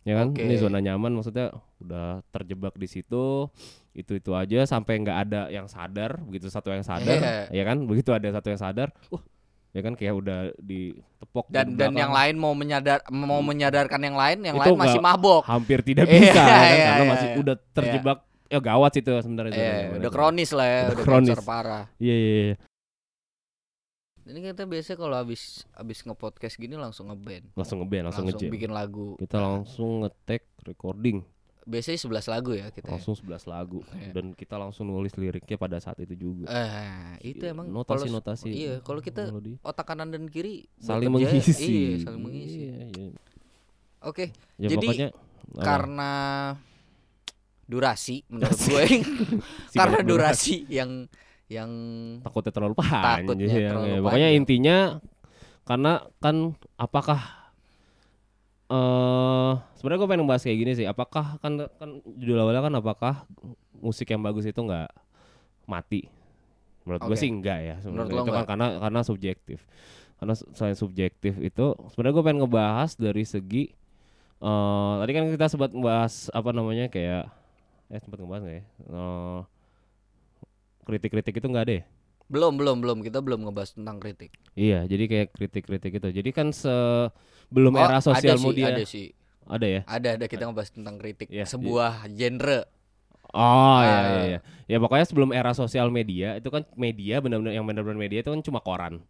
[0.00, 0.40] ya kan Oke.
[0.40, 3.48] ini zona nyaman maksudnya udah terjebak di situ
[3.92, 7.52] itu itu aja sampai nggak ada yang sadar begitu satu yang sadar Iya.
[7.52, 9.22] ya kan begitu ada satu yang sadar uh
[9.70, 14.42] ya kan kayak udah ditepok dan dan yang lain mau menyadar mau menyadarkan yang lain
[14.42, 16.58] yang Itu lain masih mabok hampir tidak Iya, bisa ya kan?
[16.66, 17.36] iya, karena iya, masih iya.
[17.38, 18.18] udah terjebak
[18.50, 21.38] ya gawat sih itu sebenarnya eh nyaman udah kronis lah ya Udah udah kronis.
[21.46, 22.56] parah iya iya iya
[24.30, 27.50] ini kita biasa kalau habis habis nge-podcast gini langsung ngeband.
[27.58, 28.54] Langsung ngeband langsung, langsung ngejam.
[28.54, 29.18] bikin lagu.
[29.18, 31.20] Kita langsung ngetek recording.
[31.60, 32.92] Biasanya 11 lagu ya kita ya?
[32.96, 33.84] langsung 11 lagu.
[33.92, 34.10] Iya.
[34.16, 36.48] dan kita langsung nulis liriknya pada saat itu juga.
[36.48, 38.48] Eh itu emang notasi kalau- notasi.
[38.48, 39.60] iya kalau kita melodi.
[39.60, 41.52] otak kanan dan kiri saling mengisi.
[41.60, 42.58] iya saling mengisi.
[42.64, 43.10] Iya, iya.
[44.02, 44.24] oke
[44.56, 45.08] ya Jadi, pokoknya
[45.60, 46.12] karena
[47.70, 48.84] durasi menurut gue.
[49.78, 51.06] Karena durasi yang
[51.50, 51.70] yang
[52.22, 53.98] takutnya terlalu panjang Takutnya ya, terlalu ya.
[54.00, 54.38] pokoknya panjang.
[54.38, 54.76] intinya
[55.66, 55.92] karena
[56.22, 56.36] kan
[56.78, 57.20] apakah
[58.70, 63.14] eh sebenarnya gue pengen bahas kayak gini sih apakah kan kan judul awalnya kan apakah
[63.74, 64.86] musik yang bagus itu nggak
[65.66, 66.06] mati
[66.86, 67.18] menurut gue Oke.
[67.18, 69.58] sih enggak ya Menurut sebenarnya itu kan karena karena subjektif
[70.22, 73.64] karena selain subjektif itu sebenarnya gue pengen ngebahas dari segi
[74.40, 77.26] eh tadi kan kita sempat ngebahas apa namanya kayak
[77.90, 79.40] eh sempat ngebahas nggak ya Eh,
[80.90, 81.84] kritik-kritik itu nggak ada ya
[82.30, 86.08] belum belum belum kita belum ngebahas tentang kritik Iya, jadi kayak kritik-kritik itu.
[86.10, 89.06] Jadi kan sebelum Oh, era sosial ada sih, media ada sih
[89.46, 89.80] ada ya.
[89.82, 92.66] ada ada kita ngebahas tentang kritik Iya, sebuah genre
[93.30, 94.02] Oh iya Ah.
[94.02, 94.38] iya iya.
[94.66, 98.42] Ya pokoknya sebelum era sosial media itu kan media benar-benar yang benar-benar media itu kan
[98.42, 99.02] cuma koran.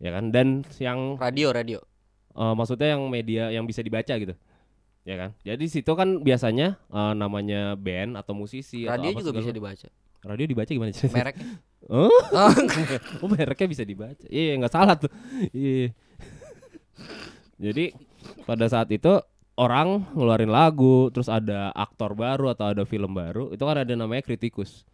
[0.00, 0.32] Ya kan?
[0.32, 1.78] Dan yang radio radio
[2.32, 4.32] eh, maksudnya yang media yang bisa dibaca gitu.
[5.04, 5.30] Ya kan?
[5.44, 9.88] Jadi situ kan biasanya eh, namanya band atau musisi atau radio apa juga bisa dibaca
[10.22, 11.10] Radio dibaca gimana sih?
[11.10, 11.58] mereknya
[11.90, 12.54] Oh, Oh,
[13.20, 14.22] oh mereknya bisa dibaca.
[14.26, 15.10] Iya, nggak salah tuh.
[15.50, 15.90] Iya.
[17.58, 17.90] Jadi
[18.44, 19.18] pada saat itu
[19.54, 24.22] orang ngeluarin lagu, terus ada aktor baru atau ada film baru, itu kan ada namanya
[24.22, 24.86] kritikus.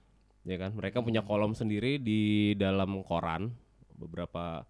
[0.42, 0.72] Ya kan?
[0.72, 2.20] Mereka punya kolom sendiri di
[2.56, 3.52] dalam koran
[3.92, 4.64] beberapa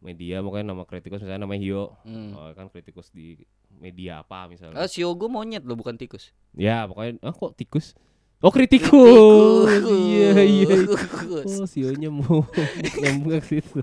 [0.00, 2.32] media makanya nama kritikus misalnya namanya Hio Hmm.
[2.32, 3.36] oh, kan kritikus di
[3.76, 6.32] media apa misalnya Ah, Sio gue monyet lo bukan tikus.
[6.56, 7.92] ya pokoknya ah kok tikus
[8.40, 9.68] oh kritikus.
[9.84, 11.44] Iya iya Tikus.
[11.44, 12.44] oh sionya mau
[13.00, 13.80] nyambung ke situ.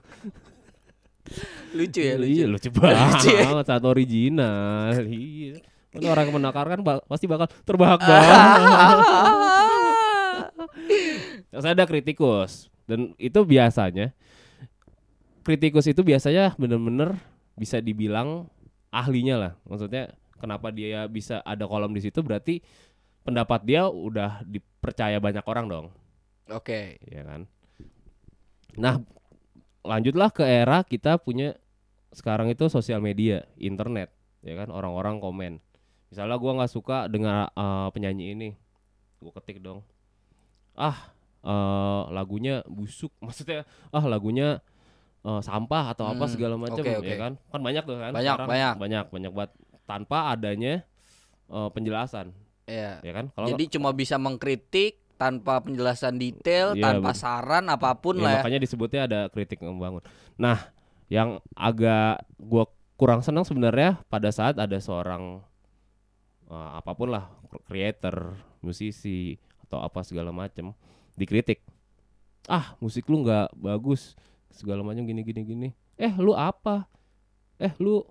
[1.76, 2.32] Lucu ya, lucu.
[2.32, 2.70] iya lucu.
[2.72, 3.44] Lucu ya.
[3.46, 3.66] banget.
[3.68, 5.04] Saat original.
[5.06, 5.62] Iya.
[5.88, 8.60] Kan orang yang menakarkan ba- pasti bakal terbahak-bahak
[11.52, 12.68] Terus ada kritikus.
[12.88, 14.16] Dan itu biasanya
[15.44, 17.16] kritikus itu biasanya bener-bener
[17.56, 18.48] bisa dibilang
[18.92, 19.52] ahlinya lah.
[19.68, 22.20] Maksudnya kenapa dia bisa ada kolom di situ?
[22.24, 22.60] Berarti
[23.28, 25.86] pendapat dia udah dipercaya banyak orang dong,
[26.48, 26.96] Oke.
[27.04, 27.44] ya kan?
[28.80, 29.04] Nah,
[29.84, 31.60] lanjutlah ke era kita punya
[32.16, 34.10] sekarang itu sosial media, internet,
[34.40, 34.72] ya kan?
[34.72, 35.60] Orang-orang komen.
[36.08, 38.50] Misalnya gua nggak suka dengan eh, penyanyi ini,
[39.20, 39.84] gua ketik dong.
[40.72, 41.12] Ah,
[41.44, 44.64] eh, lagunya busuk, maksudnya ah lagunya
[45.28, 47.10] eh, sampah atau apa Hmm, segala macam, oke, oke.
[47.12, 47.34] ya kan?
[47.52, 48.12] Kan banyak tuh kan?
[48.16, 48.48] Banyak, sekarang.
[48.48, 48.74] banyak.
[48.80, 49.52] banyak, banyak banget
[49.84, 50.74] tanpa adanya
[51.52, 52.32] eh, penjelasan,
[52.68, 53.00] Iya.
[53.02, 53.26] ya kan?
[53.32, 58.32] Kalau Jadi cuma bisa mengkritik tanpa penjelasan detail, Iya, tanpa saran apa pun Ya, lah
[58.32, 58.38] ya.
[58.44, 60.04] makanya disebutnya ada kritik membangun.
[60.38, 60.70] Nah,
[61.10, 65.42] yang agak gua kurang senang sebenarnya pada saat ada seorang
[66.48, 67.32] eh, apa pun lah
[67.66, 70.76] creator, musisi atau apa segala macam
[71.18, 71.64] dikritik.
[72.48, 74.16] Ah, musik lu nggak bagus,
[74.52, 75.70] segala macam gini gini gini.
[75.98, 76.86] Eh, lu apa?
[77.58, 78.06] Eh, lu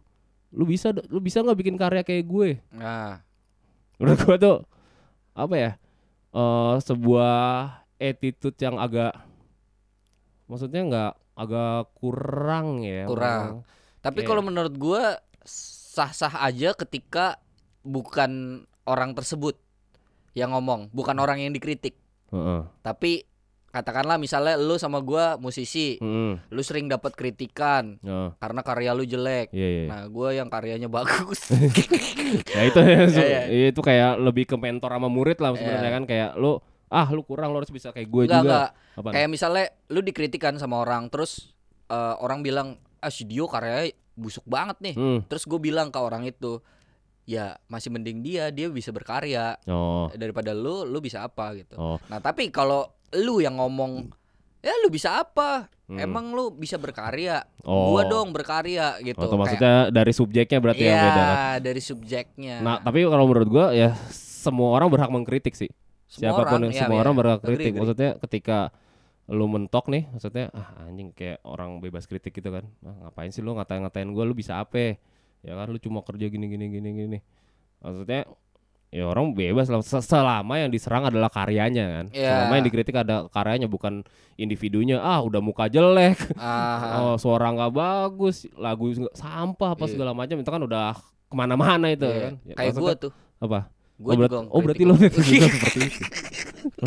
[0.51, 2.49] lu bisa lu bisa nggak bikin karya kayak gue?
[2.75, 3.23] Nah,
[3.97, 4.57] menurut gua tuh
[5.33, 5.71] apa ya
[6.33, 7.37] eh sebuah
[7.97, 9.13] attitude yang agak
[10.47, 13.65] maksudnya nggak agak kurang ya Kurang.
[14.01, 15.21] tapi Kayak- kalau menurut gua
[15.97, 17.41] sah-sah aja ketika
[17.81, 19.57] bukan orang tersebut
[20.37, 21.97] yang ngomong, bukan orang yang dikritik.
[22.29, 22.61] Heeh.
[22.85, 23.25] Tapi
[23.77, 26.41] katakanlah misalnya lu sama gua musisi, Mm-mm.
[26.49, 28.29] lu sering dapat kritikan Heeh.
[28.35, 29.53] karena karya lu jelek.
[29.53, 29.85] Iya iya.
[29.87, 31.53] Nah, gua yang karyanya bagus.
[32.49, 35.85] Ya itu ya, su- Iya, iya, itu kayak lebih ke mentor sama murid lah sebenarnya
[35.85, 35.95] Iya.
[35.95, 36.57] kan kayak lu
[36.87, 38.61] ah lu kurang lu harus bisa kayak gue Enggak, juga.
[38.95, 39.13] enggak.
[39.13, 41.53] Kayak misalnya lu dikritikan sama orang, terus
[41.87, 45.19] eh, orang bilang, "Ah, si Dio karyanya busuk banget nih." Hmm.
[45.23, 46.59] Terus gue bilang ke orang itu,
[47.23, 50.07] "Ya, masih mending dia, dia bisa berkarya Oh.
[50.13, 51.99] daripada lu, lu bisa apa gitu." Oh.
[52.07, 54.11] Nah, tapi kalau lu yang ngomong,
[54.65, 55.71] "Ya, lu bisa apa?
[55.87, 56.03] Hmm.
[56.03, 57.47] Emang lu bisa berkarya?
[57.63, 57.95] Oh.
[57.95, 59.23] Gua dong berkarya." gitu.
[59.23, 61.59] Oh, tuh maksudnya dari subjeknya berarti Iya, yang beda kan.
[61.63, 62.57] dari subjeknya.
[62.65, 65.71] Nah, tapi kalau menurut gua ya semua orang berhak mengkritik sih.
[66.07, 67.03] Semua siapa pun orang, iya, semua iya.
[67.03, 67.67] orang berhak Agree, kritik.
[67.67, 67.81] agree.
[67.83, 68.59] Maksudnya ketika
[69.27, 72.63] lu mentok nih, maksudnya ah anjing kayak orang bebas kritik gitu kan.
[72.87, 74.99] Ah, ngapain sih lu ngatain-ngatain gua lu bisa apa?
[75.43, 77.19] Ya kan lu cuma kerja gini gini gini gini.
[77.83, 78.27] Maksudnya
[78.97, 82.05] ya orang bebas lah Se- selama yang diserang adalah karyanya kan.
[82.17, 82.33] Iya.
[82.33, 84.01] Selama yang dikritik ada karyanya bukan
[84.41, 85.05] individunya.
[85.05, 86.17] Ah, udah muka jelek.
[86.41, 86.81] Ah,
[87.13, 89.93] Oh, suara nggak bagus, lagu sampah apa Iya.
[89.93, 90.97] segala macam itu kan udah
[91.29, 92.21] ke mana-mana itu iya.
[92.25, 92.33] kan.
[92.49, 93.13] Ya, Kayak gua tuh.
[93.37, 93.69] apa?
[94.01, 96.01] Gua oh, berat- juga oh berarti lo juga seperti itu.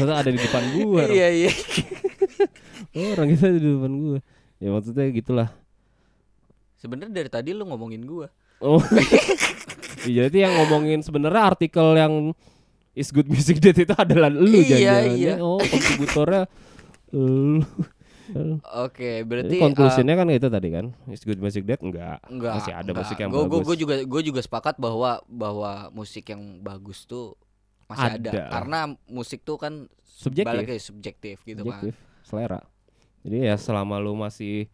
[0.01, 1.01] Ada di depan gua.
[1.05, 1.13] Ram.
[1.13, 1.51] Iya, iya.
[2.97, 4.19] Oh, orang kita di depan gua.
[4.57, 5.49] Ya maksudnya gitulah.
[6.79, 8.33] Sebenarnya dari tadi lu ngomongin gua.
[8.61, 8.79] Oh.
[9.99, 12.31] Iya, jadi yang ngomongin sebenarnya artikel yang
[12.95, 15.33] is good music date itu adalah lu Iya, jangan iya.
[15.43, 16.47] Oh, kontributornya
[17.11, 17.59] lu.
[18.79, 20.85] Oke, Jadi berarti conclusionnya kan itu tadi kan.
[21.09, 22.21] Is good music date enggak.
[22.21, 22.53] uh, enggak.
[22.61, 22.97] Masih ada enggak.
[23.01, 23.65] musik yang Gua- bagus.
[23.65, 27.33] Gua juga gua juga sepakat bahwa bahwa musik yang bagus tuh
[27.89, 28.29] masih ada.
[28.31, 28.43] Ada.
[28.53, 29.73] Karena musik tuh kan
[30.05, 30.47] Subjektif.
[30.47, 32.23] balik subjektif gitu subjektif, kan.
[32.23, 32.61] selera.
[33.25, 34.69] Jadi ya selama lu masih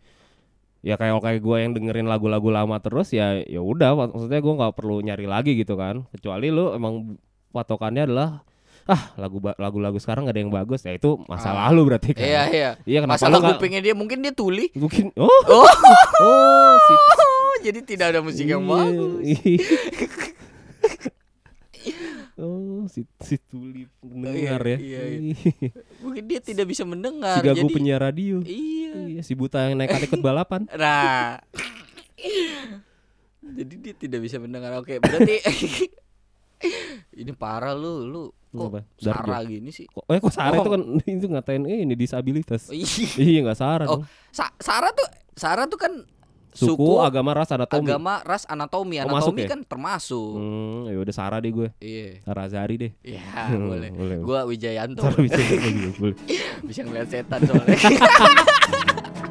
[0.86, 4.53] ya kayak kayak gue yang dengerin lagu-lagu lama terus ya ya udah mak- maksudnya gue
[4.53, 7.17] nggak perlu nyari lagi gitu kan kecuali lu emang
[7.49, 8.45] patokannya adalah
[8.86, 11.67] ah lagu lagu-lagu sekarang gak ada yang bagus ya itu masa Ah.
[11.67, 12.69] lalu berarti kan Iya, iya.
[12.86, 14.69] iya kenapa Masalah lu nggak- kupingnya dia mungkin dia tuli.
[14.77, 15.65] mungkin oh Oh,
[16.21, 16.93] oh si
[17.65, 19.25] jadi tidak ada musik yang iya, bagus.
[22.36, 22.41] iya.
[22.41, 25.01] oh si si tuli pendengar ya iya,
[25.97, 27.38] Mungkin dia tidak bisa mendengar.
[27.38, 28.93] si gagu jadi penyiar radio Iya.
[29.09, 31.39] iya si buta yang naik ikut balapan Nah.
[33.45, 34.73] Jadi dia tidak bisa mendengar.
[34.75, 35.38] Oke, berarti
[37.15, 38.23] ini parah lu, lu
[38.57, 38.81] Apa?
[38.81, 39.86] kok Dark Sarah gini sih?
[39.86, 40.63] Kok- Eh kok Sarah Oh.
[40.63, 40.81] itu kan
[41.19, 42.67] itu ngatain eh, ini disabilitas.
[42.67, 42.88] Oh, iya.
[43.15, 44.03] iya nggak Sarah Oh, dong.
[44.31, 45.05] Sa- Sarah tuh
[45.36, 45.93] Sarah tuh kan
[46.55, 47.91] Suku, suku, agama, ras, anatomi.
[47.91, 48.95] agama, ras, anatomi.
[49.03, 49.49] Oh, masuk Anatomi ya?
[49.51, 50.31] kan termasuk.
[50.39, 51.67] Hmm, ya udah Sarah deh gue.
[51.83, 52.23] Iya.
[52.23, 52.91] Sarah Azari deh.
[53.03, 53.21] Iya,
[53.69, 53.91] boleh.
[53.91, 54.17] boleh.
[54.23, 55.03] Gua Wijayanto.
[55.03, 55.35] Sarah bisa
[55.99, 56.15] boleh.
[56.71, 57.75] bisa ngeliat setan soalnya.